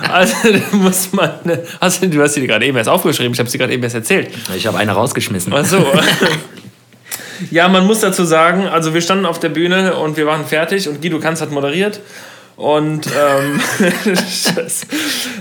[0.10, 0.36] Also
[0.72, 1.32] muss man.
[1.82, 3.96] Hast du, du hast sie gerade eben erst aufgeschrieben, ich habe sie gerade eben erst
[3.96, 4.32] erzählt.
[4.56, 5.54] Ich habe eine rausgeschmissen.
[5.54, 5.86] Ach so.
[7.52, 10.88] Ja, man muss dazu sagen, also wir standen auf der Bühne und wir waren fertig
[10.88, 12.00] und Guido Kanz hat moderiert
[12.56, 13.60] Und ähm,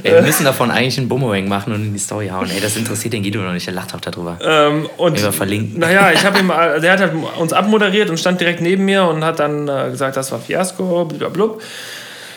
[0.02, 2.48] ey, wir müssen davon eigentlich einen Boomerang machen und in die Story hauen.
[2.50, 4.38] Ey, das interessiert den Guido noch nicht, der lacht auch darüber.
[4.42, 5.78] Ähm, und wir verlinken.
[5.78, 9.24] Naja, ich habe ihm, der hat halt uns abmoderiert und stand direkt neben mir und
[9.24, 11.58] hat dann äh, gesagt, das war Fiasko, blablabla.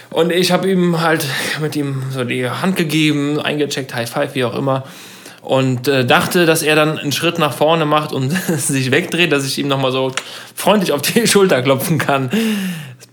[0.09, 1.26] Und ich habe ihm halt
[1.61, 4.84] mit ihm so die Hand gegeben, eingecheckt, High Five, wie auch immer
[5.45, 9.45] und äh, dachte, dass er dann einen Schritt nach vorne macht und sich wegdreht, dass
[9.45, 10.11] ich ihm nochmal so
[10.55, 12.30] freundlich auf die Schulter klopfen kann.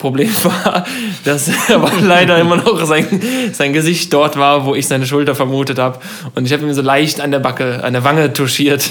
[0.03, 0.85] Das Problem war,
[1.25, 3.07] dass aber leider immer noch sein,
[3.53, 6.01] sein Gesicht dort war, wo ich seine Schulter vermutet habe.
[6.35, 8.91] Und ich habe ihm so leicht an der Backe, an der Wange touchiert.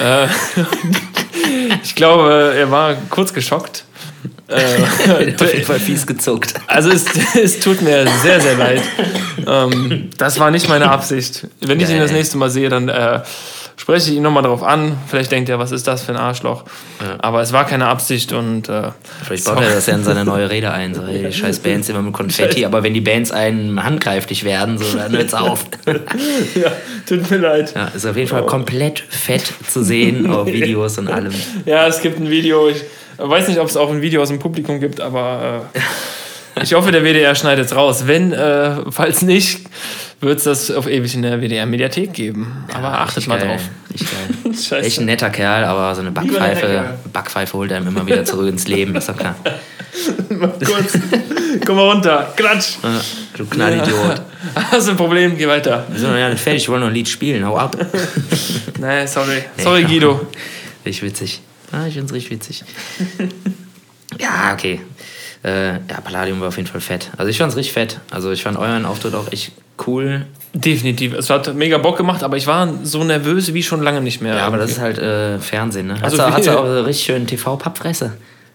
[0.00, 0.26] Äh,
[1.82, 3.84] ich glaube, er war kurz geschockt.
[4.48, 4.54] Äh,
[5.40, 6.52] auf jeden Fall fies gezuckt.
[6.66, 8.82] Also es, es tut mir sehr, sehr leid.
[9.46, 11.46] Ähm, das war nicht meine Absicht.
[11.60, 13.20] Wenn ich ihn das nächste Mal sehe, dann äh,
[13.76, 14.96] spreche ich ihn nochmal darauf an.
[15.08, 16.64] Vielleicht denkt er, was ist das für ein Arschloch.
[17.00, 17.16] Ja.
[17.18, 18.68] Aber es war keine Absicht und.
[18.68, 18.90] Äh,
[19.24, 20.94] Vielleicht baut er das ja in seine neue Rede ein.
[20.94, 22.66] So, die scheiß Bands immer mit Konfetti, Scheiß.
[22.66, 25.64] aber wenn die Bands einen handgreiflich werden, so, dann hört's auf.
[25.86, 26.72] ja,
[27.06, 27.74] tut mir leid.
[27.74, 28.46] Ja, ist auf jeden Fall oh.
[28.46, 31.34] komplett fett zu sehen auf Videos und allem.
[31.66, 32.68] Ja, es gibt ein Video.
[32.68, 32.82] Ich,
[33.18, 35.80] weiß nicht, ob es auch ein Video aus dem Publikum gibt, aber äh,
[36.62, 38.06] ich hoffe, der WDR schneidet es raus.
[38.06, 39.60] Wenn, äh, falls nicht,
[40.20, 42.64] wird es das auf ewig in der WDR-Mediathek geben.
[42.70, 43.48] Ja, aber achtet mal geil.
[43.48, 43.62] drauf.
[43.92, 44.00] Ich
[44.70, 44.82] geil.
[44.84, 48.66] Echt ein netter Kerl, aber so eine Backpfeife, Backpfeife holt einem immer wieder zurück ins
[48.68, 49.36] Leben, ist doch klar.
[50.30, 50.98] Mach kurz.
[51.64, 52.32] Komm mal runter.
[52.36, 52.78] Klatsch.
[52.82, 53.00] Ja,
[53.36, 54.22] du Knallidiot.
[54.70, 55.36] Hast du ein Problem?
[55.36, 55.84] Geh weiter.
[55.88, 57.44] Wir sind noch nicht fertig, wir wollen noch ein Lied spielen.
[57.46, 57.76] Hau ab.
[58.80, 59.44] nee, sorry.
[59.56, 60.26] Nee, sorry, Guido.
[60.84, 61.40] Richtig witzig.
[61.72, 62.64] Ah, ich finde es richtig witzig.
[64.18, 64.80] ja, okay.
[65.44, 67.10] Äh, ja, Palladium war auf jeden Fall fett.
[67.18, 68.00] Also ich fand es richtig fett.
[68.10, 69.52] Also ich fand euren Auftritt auch echt
[69.86, 70.24] cool.
[70.54, 71.12] Definitiv.
[71.12, 74.36] Es hat mega Bock gemacht, aber ich war so nervös wie schon lange nicht mehr.
[74.36, 75.98] Ja, aber das ist halt äh, Fernsehen, ne?
[76.00, 78.12] Also hast du auch so richtig schön TV-Pappfresse?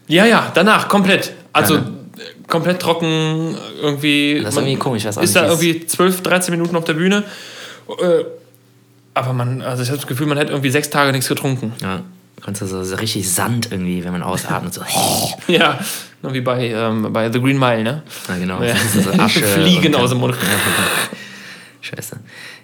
[0.07, 1.33] Ja, ja, danach, komplett.
[1.53, 1.91] Also ja, ne?
[2.47, 4.41] komplett trocken irgendwie.
[4.43, 7.23] Das ist irgendwie komisch, was Ist da irgendwie 12, 13 Minuten auf der Bühne.
[7.87, 8.23] Äh,
[9.13, 11.73] aber man, also ich habe das Gefühl, man hätte irgendwie sechs Tage nichts getrunken.
[11.81, 12.01] Ja.
[12.43, 14.81] Kannst du so, so richtig Sand irgendwie, wenn man ausatmet, so.
[15.51, 15.79] ja,
[16.21, 18.03] wie bei, ähm, bei The Green Mile, ne?
[18.27, 18.63] Ja, genau.
[18.63, 18.75] Ja.
[19.03, 20.35] So Asche Fliegen aus dem Mund.
[21.81, 22.17] Scheiße.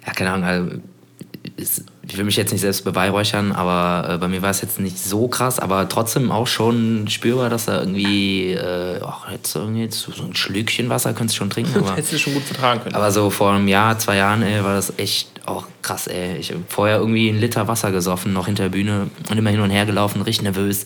[0.06, 0.44] Ja, keine Ahnung.
[0.48, 4.78] Also, ich will mich jetzt nicht selbst beweihräuchern, aber äh, bei mir war es jetzt
[4.78, 9.82] nicht so krass, aber trotzdem auch schon spürbar, dass da irgendwie, äh, ach, jetzt irgendwie
[9.82, 11.78] jetzt so ein Schlückchen Wasser könntest du schon trinken.
[11.78, 12.94] Aber, Hättest du schon gut vertragen können.
[12.94, 16.36] Aber so vor einem Jahr, zwei Jahren, ey, war das echt auch krass, ey.
[16.36, 19.60] Ich habe vorher irgendwie einen Liter Wasser gesoffen, noch hinter der Bühne und immer hin
[19.60, 20.84] und her gelaufen, richtig nervös.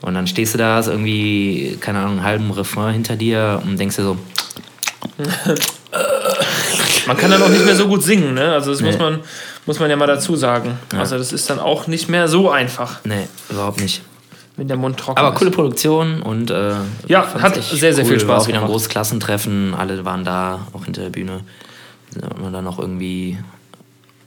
[0.00, 3.78] Und dann stehst du da, hast irgendwie, keine Ahnung, einen halben Refrain hinter dir und
[3.78, 4.18] denkst dir so.
[7.06, 8.52] man kann dann auch nicht mehr so gut singen, ne?
[8.52, 8.88] Also das nee.
[8.88, 9.20] muss man
[9.66, 10.78] muss man ja mal dazu sagen.
[10.92, 11.00] Ja.
[11.00, 13.00] Also das ist dann auch nicht mehr so einfach.
[13.04, 14.02] Nee, überhaupt nicht.
[14.56, 15.38] Wenn der Mund trocken Aber ist.
[15.38, 16.74] coole Produktion und äh,
[17.08, 18.10] ja, hat sehr, sehr cool.
[18.10, 21.40] viel Spaß war auch wieder ein großes Klassentreffen, alle waren da, auch hinter der Bühne.
[22.14, 23.38] Da haben wir dann noch irgendwie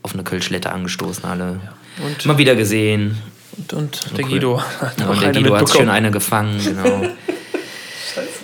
[0.08, 1.60] auf eine Kölschlette angestoßen, alle.
[2.04, 3.18] Und mal wieder gesehen.
[3.58, 4.32] Und, und der cool.
[4.32, 7.04] Guido hat ja, und der Guido hat schön eine gefangen, genau.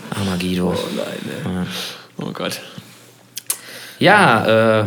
[0.10, 0.74] Armer Guido.
[0.76, 1.66] Oh nein, ja.
[2.18, 2.60] Oh Gott.
[4.00, 4.86] Ja, äh,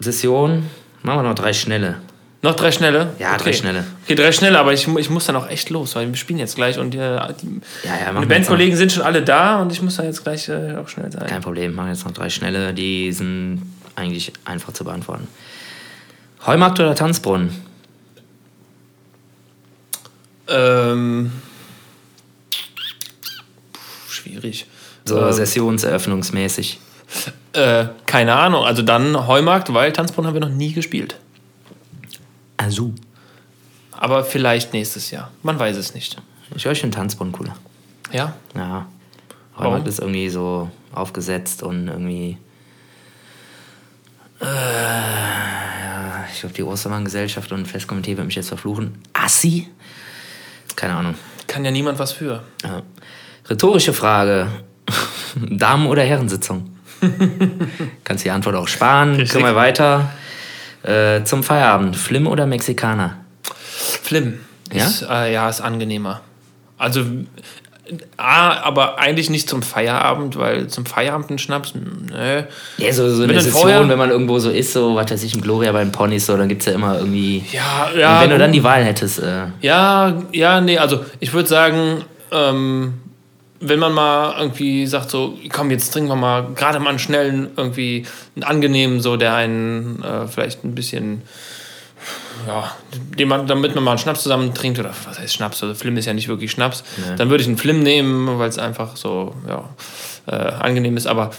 [0.00, 0.64] Session
[1.06, 1.96] Machen wir noch drei schnelle.
[2.42, 3.12] Noch drei schnelle?
[3.20, 3.44] Ja, okay.
[3.44, 3.84] drei schnelle.
[4.04, 6.56] Okay, drei schnelle, aber ich, ich muss dann auch echt los, weil wir spielen jetzt
[6.56, 7.28] gleich und die, ja,
[7.84, 10.88] ja, die Bandkollegen sind schon alle da und ich muss da jetzt gleich äh, auch
[10.88, 11.26] schnell sein.
[11.28, 13.62] Kein Problem, machen jetzt noch drei schnelle, die sind
[13.94, 15.28] eigentlich einfach zu beantworten.
[16.46, 17.50] Heumarkt oder Tanzbrunnen?
[20.48, 21.32] Ähm,
[24.08, 24.66] schwierig.
[25.04, 26.78] So ähm, sessionseröffnungsmäßig.
[27.52, 28.64] Äh, keine Ahnung.
[28.64, 31.16] Also dann Heumarkt, weil Tanzbrunnen haben wir noch nie gespielt.
[32.56, 32.92] Also.
[33.92, 35.30] Aber vielleicht nächstes Jahr.
[35.42, 36.16] Man weiß es nicht.
[36.54, 37.56] Ich höre schon Tanzbrunnen cooler.
[38.12, 38.34] Ja?
[38.54, 38.86] Ja.
[39.58, 39.86] Heumarkt Warum?
[39.86, 42.38] ist irgendwie so aufgesetzt und irgendwie.
[44.40, 45.45] Äh,
[46.36, 48.98] ich glaube, die Ostermann-Gesellschaft und Festkomitee wird mich jetzt verfluchen.
[49.14, 49.68] Assi?
[50.76, 51.14] Keine Ahnung.
[51.46, 52.42] Kann ja niemand was für.
[52.62, 52.82] Ja.
[53.48, 54.48] Rhetorische Frage.
[55.34, 56.76] Damen- oder Herrensitzung?
[58.04, 59.16] Kannst die Antwort auch sparen.
[59.16, 59.32] Richtig.
[59.32, 60.12] Können wir weiter.
[60.82, 61.96] Äh, zum Feierabend.
[61.96, 63.16] Flim oder Mexikaner?
[64.02, 64.40] Flim.
[64.72, 64.86] Ja?
[64.86, 66.20] Ist, äh, ja, ist angenehmer.
[66.76, 67.04] Also,
[68.16, 72.42] A, aber eigentlich nicht zum Feierabend, weil zum Feierabend ein Schnaps, nö.
[72.78, 75.34] Ja, so, so eine Session, vorher, wenn man irgendwo so ist, so, was weiß ich,
[75.34, 77.44] im Gloria bei den Ponys, so, dann gibt es ja immer irgendwie.
[77.52, 78.16] Ja, ja.
[78.16, 79.20] Und wenn du dann die Wahl hättest.
[79.20, 82.94] Äh, ja, ja, nee, also ich würde sagen, ähm,
[83.60, 87.48] wenn man mal irgendwie sagt, so, komm, jetzt trinken wir mal gerade mal einen schnellen,
[87.56, 91.22] irgendwie einen angenehmen, so, der einen äh, vielleicht ein bisschen,
[92.46, 95.96] ja, man, damit man mal einen Schnaps zusammen trinkt, oder was heißt Schnaps, also Flim
[95.96, 97.16] ist ja nicht wirklich Schnaps, nee.
[97.16, 99.68] dann würde ich einen Flim nehmen, weil es einfach so, ja,
[100.26, 101.06] äh, angenehm ist.
[101.06, 101.30] Aber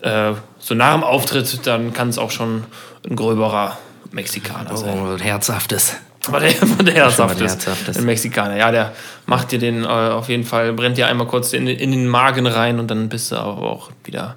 [0.00, 2.64] äh, so nach dem Auftritt, dann kann es auch schon
[3.08, 3.78] ein gröberer
[4.12, 4.98] Mexikaner sein.
[5.00, 5.96] Oh, ein herzhaftes.
[6.26, 7.96] Aber der, der herzhaft der ist.
[7.96, 8.56] Ein Mexikaner.
[8.56, 8.92] Ja, der
[9.26, 12.46] macht dir den äh, auf jeden Fall, brennt dir einmal kurz in, in den Magen
[12.46, 14.36] rein und dann bist du aber auch wieder,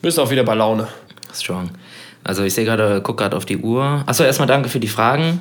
[0.00, 0.88] bist du auch wieder bei Laune.
[1.34, 1.70] Strong.
[2.24, 4.02] Also ich sehe gerade, guck gerade auf die Uhr.
[4.06, 5.40] Achso, erstmal danke für die Fragen.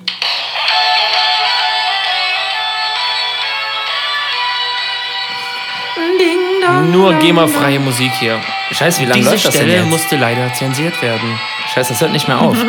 [6.91, 8.39] Nur GEMA-freie Musik hier.
[8.71, 9.89] Scheiße, wie lange Diese läuft das denn Stelle jetzt?
[9.89, 11.39] musste leider zensiert werden.
[11.73, 12.57] Scheiße, das hört nicht mehr auf.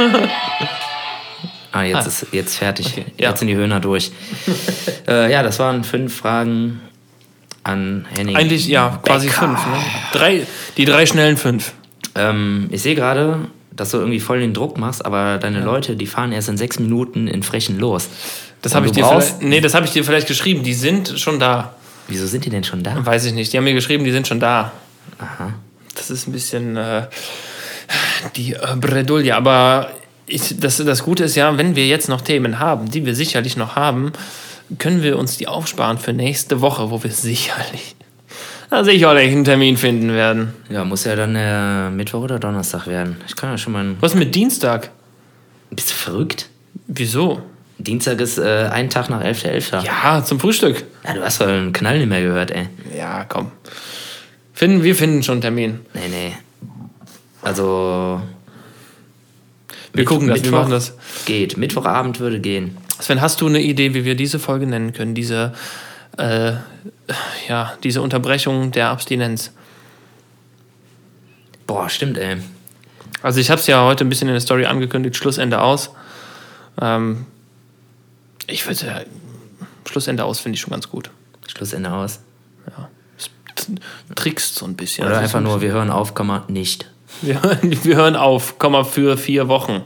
[1.71, 2.87] Ah, jetzt ist jetzt fertig.
[2.87, 3.29] Okay, ja.
[3.29, 4.11] Jetzt sind die Höhner durch.
[5.07, 6.81] äh, ja, das waren fünf Fragen
[7.63, 8.35] an Henning.
[8.37, 9.41] Eigentlich, ja, quasi Becker.
[9.41, 9.67] fünf.
[9.67, 9.77] Ne?
[10.13, 10.47] Drei,
[10.79, 11.75] die drei schnellen fünf.
[12.15, 13.49] Ähm, ich sehe gerade,
[13.79, 16.79] dass du irgendwie voll den Druck machst, aber deine Leute, die fahren erst in sechs
[16.79, 18.09] Minuten in Frechen los.
[18.61, 20.63] Das habe ich dir brauchst- vielleicht, nee, das habe ich dir vielleicht geschrieben.
[20.63, 21.75] Die sind schon da.
[22.09, 23.05] Wieso sind die denn schon da?
[23.07, 23.53] Weiß ich nicht.
[23.53, 24.73] Die haben mir geschrieben, die sind schon da.
[25.19, 25.55] Aha.
[25.95, 27.07] Das ist ein bisschen äh,
[28.37, 29.35] die äh, Bredouille.
[29.37, 29.91] Aber
[30.27, 33.57] ich, das, das Gute ist ja, wenn wir jetzt noch Themen haben, die wir sicherlich
[33.57, 34.13] noch haben,
[34.79, 37.95] können wir uns die aufsparen für nächste Woche, wo wir sicherlich,
[38.71, 40.53] na, sicherlich einen Termin finden werden.
[40.69, 43.17] Ja, muss ja dann äh, Mittwoch oder Donnerstag werden.
[43.27, 43.97] Ich kann ja schon mal.
[44.01, 44.91] Was mit Dienstag?
[45.71, 46.49] Bist du verrückt?
[46.87, 47.43] Wieso?
[47.79, 49.85] Dienstag ist äh, ein Tag nach 11.11.
[49.85, 50.17] Ja.
[50.17, 50.85] Ja, zum Frühstück.
[51.05, 52.69] ja, du hast wohl einen Knall nicht mehr gehört, ey.
[52.97, 53.53] Ja, komm.
[54.53, 55.81] Finden, wir finden schon einen Termin.
[55.95, 56.33] Nee, nee.
[57.43, 58.21] Also.
[59.93, 60.97] Wir gucken das, wir Mittwoch machen das.
[61.25, 61.57] Geht.
[61.57, 62.77] Mittwochabend würde gehen.
[63.01, 65.15] Sven, hast du eine Idee, wie wir diese Folge nennen können?
[65.15, 65.55] Diese,
[66.17, 66.53] äh,
[67.49, 69.53] ja, diese Unterbrechung der Abstinenz.
[71.67, 72.37] Boah, stimmt, ey.
[73.23, 75.91] Also ich habe es ja heute ein bisschen in der Story angekündigt, Schlussende aus.
[76.81, 77.27] Ähm,
[78.47, 79.01] ich würde ja,
[79.89, 81.11] Schlussende aus finde ich schon ganz gut.
[81.47, 82.21] Schlussende aus.
[83.57, 83.75] T-
[84.15, 85.05] trickst so ein bisschen.
[85.05, 86.89] Oder Also einfach nur, wir hören auf, Komma, nicht.
[87.23, 89.83] Wir hören, wir hören auf, Komma für vier Wochen.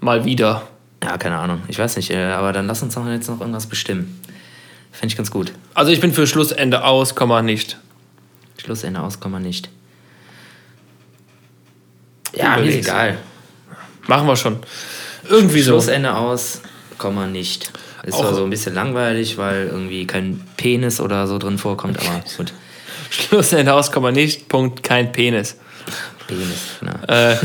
[0.00, 0.66] Mal wieder.
[1.04, 1.62] Ja, keine Ahnung.
[1.68, 4.20] Ich weiß nicht, äh, aber dann lass uns doch jetzt noch irgendwas bestimmen.
[4.92, 5.52] Fände ich ganz gut.
[5.74, 7.78] Also ich bin für Schlussende aus, Komma nicht.
[8.62, 9.68] Schlussende aus, Komma, nicht.
[12.34, 13.18] Ja, mir ist egal.
[14.06, 14.58] Machen wir schon.
[15.28, 15.72] Irgendwie so.
[15.72, 16.62] Schlussende aus,
[16.98, 17.72] Komma, nicht.
[18.04, 21.98] Ist Auch- zwar so ein bisschen langweilig, weil irgendwie kein Penis oder so drin vorkommt,
[22.00, 22.52] aber gut.
[23.10, 24.48] Schlussende aus, Komma nicht.
[24.48, 25.56] Punkt, kein Penis.
[26.28, 26.92] Penis, genau.
[27.08, 27.36] Äh,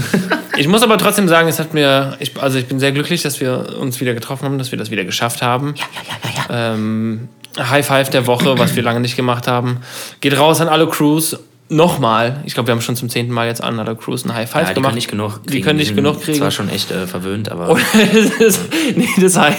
[0.57, 3.39] ich muss aber trotzdem sagen, es hat mir, ich, also ich bin sehr glücklich, dass
[3.39, 5.73] wir uns wieder getroffen haben, dass wir das wieder geschafft haben.
[5.75, 6.73] Ja, ja, ja, ja.
[6.73, 9.77] Ähm, High Five der Woche, was wir lange nicht gemacht haben.
[10.21, 11.37] Geht raus an alle Crews.
[11.69, 14.49] Nochmal, ich glaube, wir haben schon zum zehnten Mal jetzt an alle Crews ein High
[14.49, 14.89] Five Ja, die gemacht.
[14.89, 15.51] können nicht genug kriegen.
[15.51, 16.37] Die können nicht genug kriegen.
[16.37, 17.67] zwar schon echt äh, verwöhnt, aber
[18.39, 18.59] das,
[18.95, 19.55] nee, das High,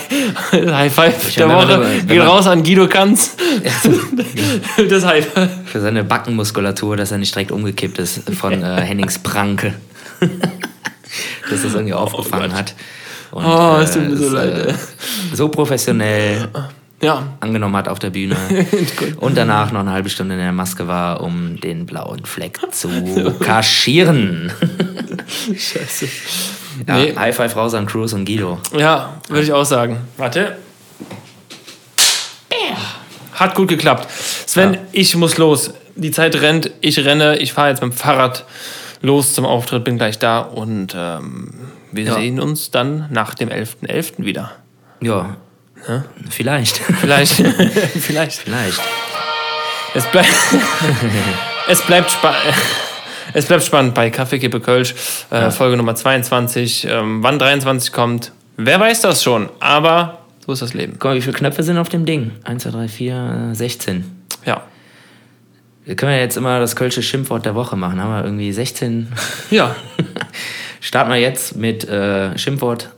[0.53, 3.37] High Five Ich der Woche geht raus an Guido Kanz.
[4.89, 5.51] das High Five.
[5.65, 9.75] für seine Backenmuskulatur, dass er nicht direkt umgekippt ist von äh, Hennings Pranke.
[10.21, 12.59] dass das irgendwie aufgefangen Gott.
[12.59, 12.75] hat.
[13.33, 14.75] Und, Oh, es tut mir so es, leid, ey.
[15.33, 16.49] so professionell
[17.05, 18.37] Ja, angenommen hat auf der Bühne
[19.19, 22.89] und danach noch eine halbe Stunde in der Maske war, um den blauen Fleck zu
[23.41, 24.51] kaschieren.
[25.49, 26.07] scheiße.
[26.89, 27.15] Ja, Nee.
[27.17, 28.59] High Five raus an Cruz und Guido.
[28.77, 29.99] Ja, würde ich auch sagen.
[30.17, 30.57] Warte.
[33.35, 34.09] Hat gut geklappt.
[34.47, 34.81] Sven, Ja.
[34.93, 35.73] ich muss los.
[35.97, 38.45] Die Zeit rennt, ich renne, ich fahre jetzt mit dem Fahrrad
[39.03, 41.53] los zum Auftritt, bin gleich da und ähm,
[41.93, 42.15] wir Ja.
[42.15, 44.25] sehen uns dann nach dem 11.11.
[44.25, 44.53] wieder.
[45.01, 45.37] Ja,
[46.31, 46.77] vielleicht.
[47.01, 47.33] Vielleicht.
[48.01, 48.39] Vielleicht.
[48.39, 48.81] vielleicht.
[49.95, 50.27] Es, bleib
[51.69, 52.35] es, bleibt spa
[53.33, 54.95] es bleibt spannend bei Kaffee Kippe Kölsch,
[55.31, 56.87] äh, Folge Nummer 22.
[56.91, 60.95] Ähm, wann 23 kommt, wer weiß das schon, aber so ist das Leben.
[60.95, 62.33] Guck mal, wie viele Knöpfe sind auf dem Ding?
[62.45, 64.05] 1, 2, 3, 4, äh, 16.
[64.45, 64.63] Ja.
[65.85, 68.01] Wir können ja jetzt immer das Kölsche Schimpfwort der Woche machen.
[68.01, 69.09] Haben wir irgendwie 16.
[69.51, 69.77] Ja.
[70.81, 72.91] Starten wir jetzt mit äh, Schimpfwort.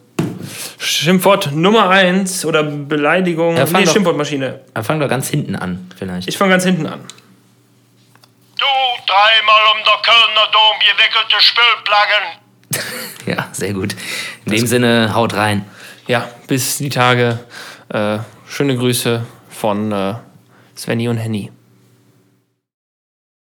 [0.79, 3.57] Schimpfwort Nummer 1 oder Beleidigung.
[3.57, 4.61] Ja, fang nee, doch- Schimpfwortmaschine.
[4.75, 6.29] Äh, Fangen wir ganz hinten an, vielleicht.
[6.29, 7.01] Ich fange ganz hinten an.
[8.59, 8.65] Du
[9.07, 13.07] dreimal um der Kölner Dom gewickelte Spülplaggen.
[13.39, 13.95] ja, sehr gut.
[14.45, 15.65] In dem Sinne, haut rein.
[16.07, 17.39] Ja, bis die Tage.
[17.89, 18.19] Äh,
[18.49, 20.15] schöne Grüße von äh,
[20.77, 21.51] Svenny und Henny.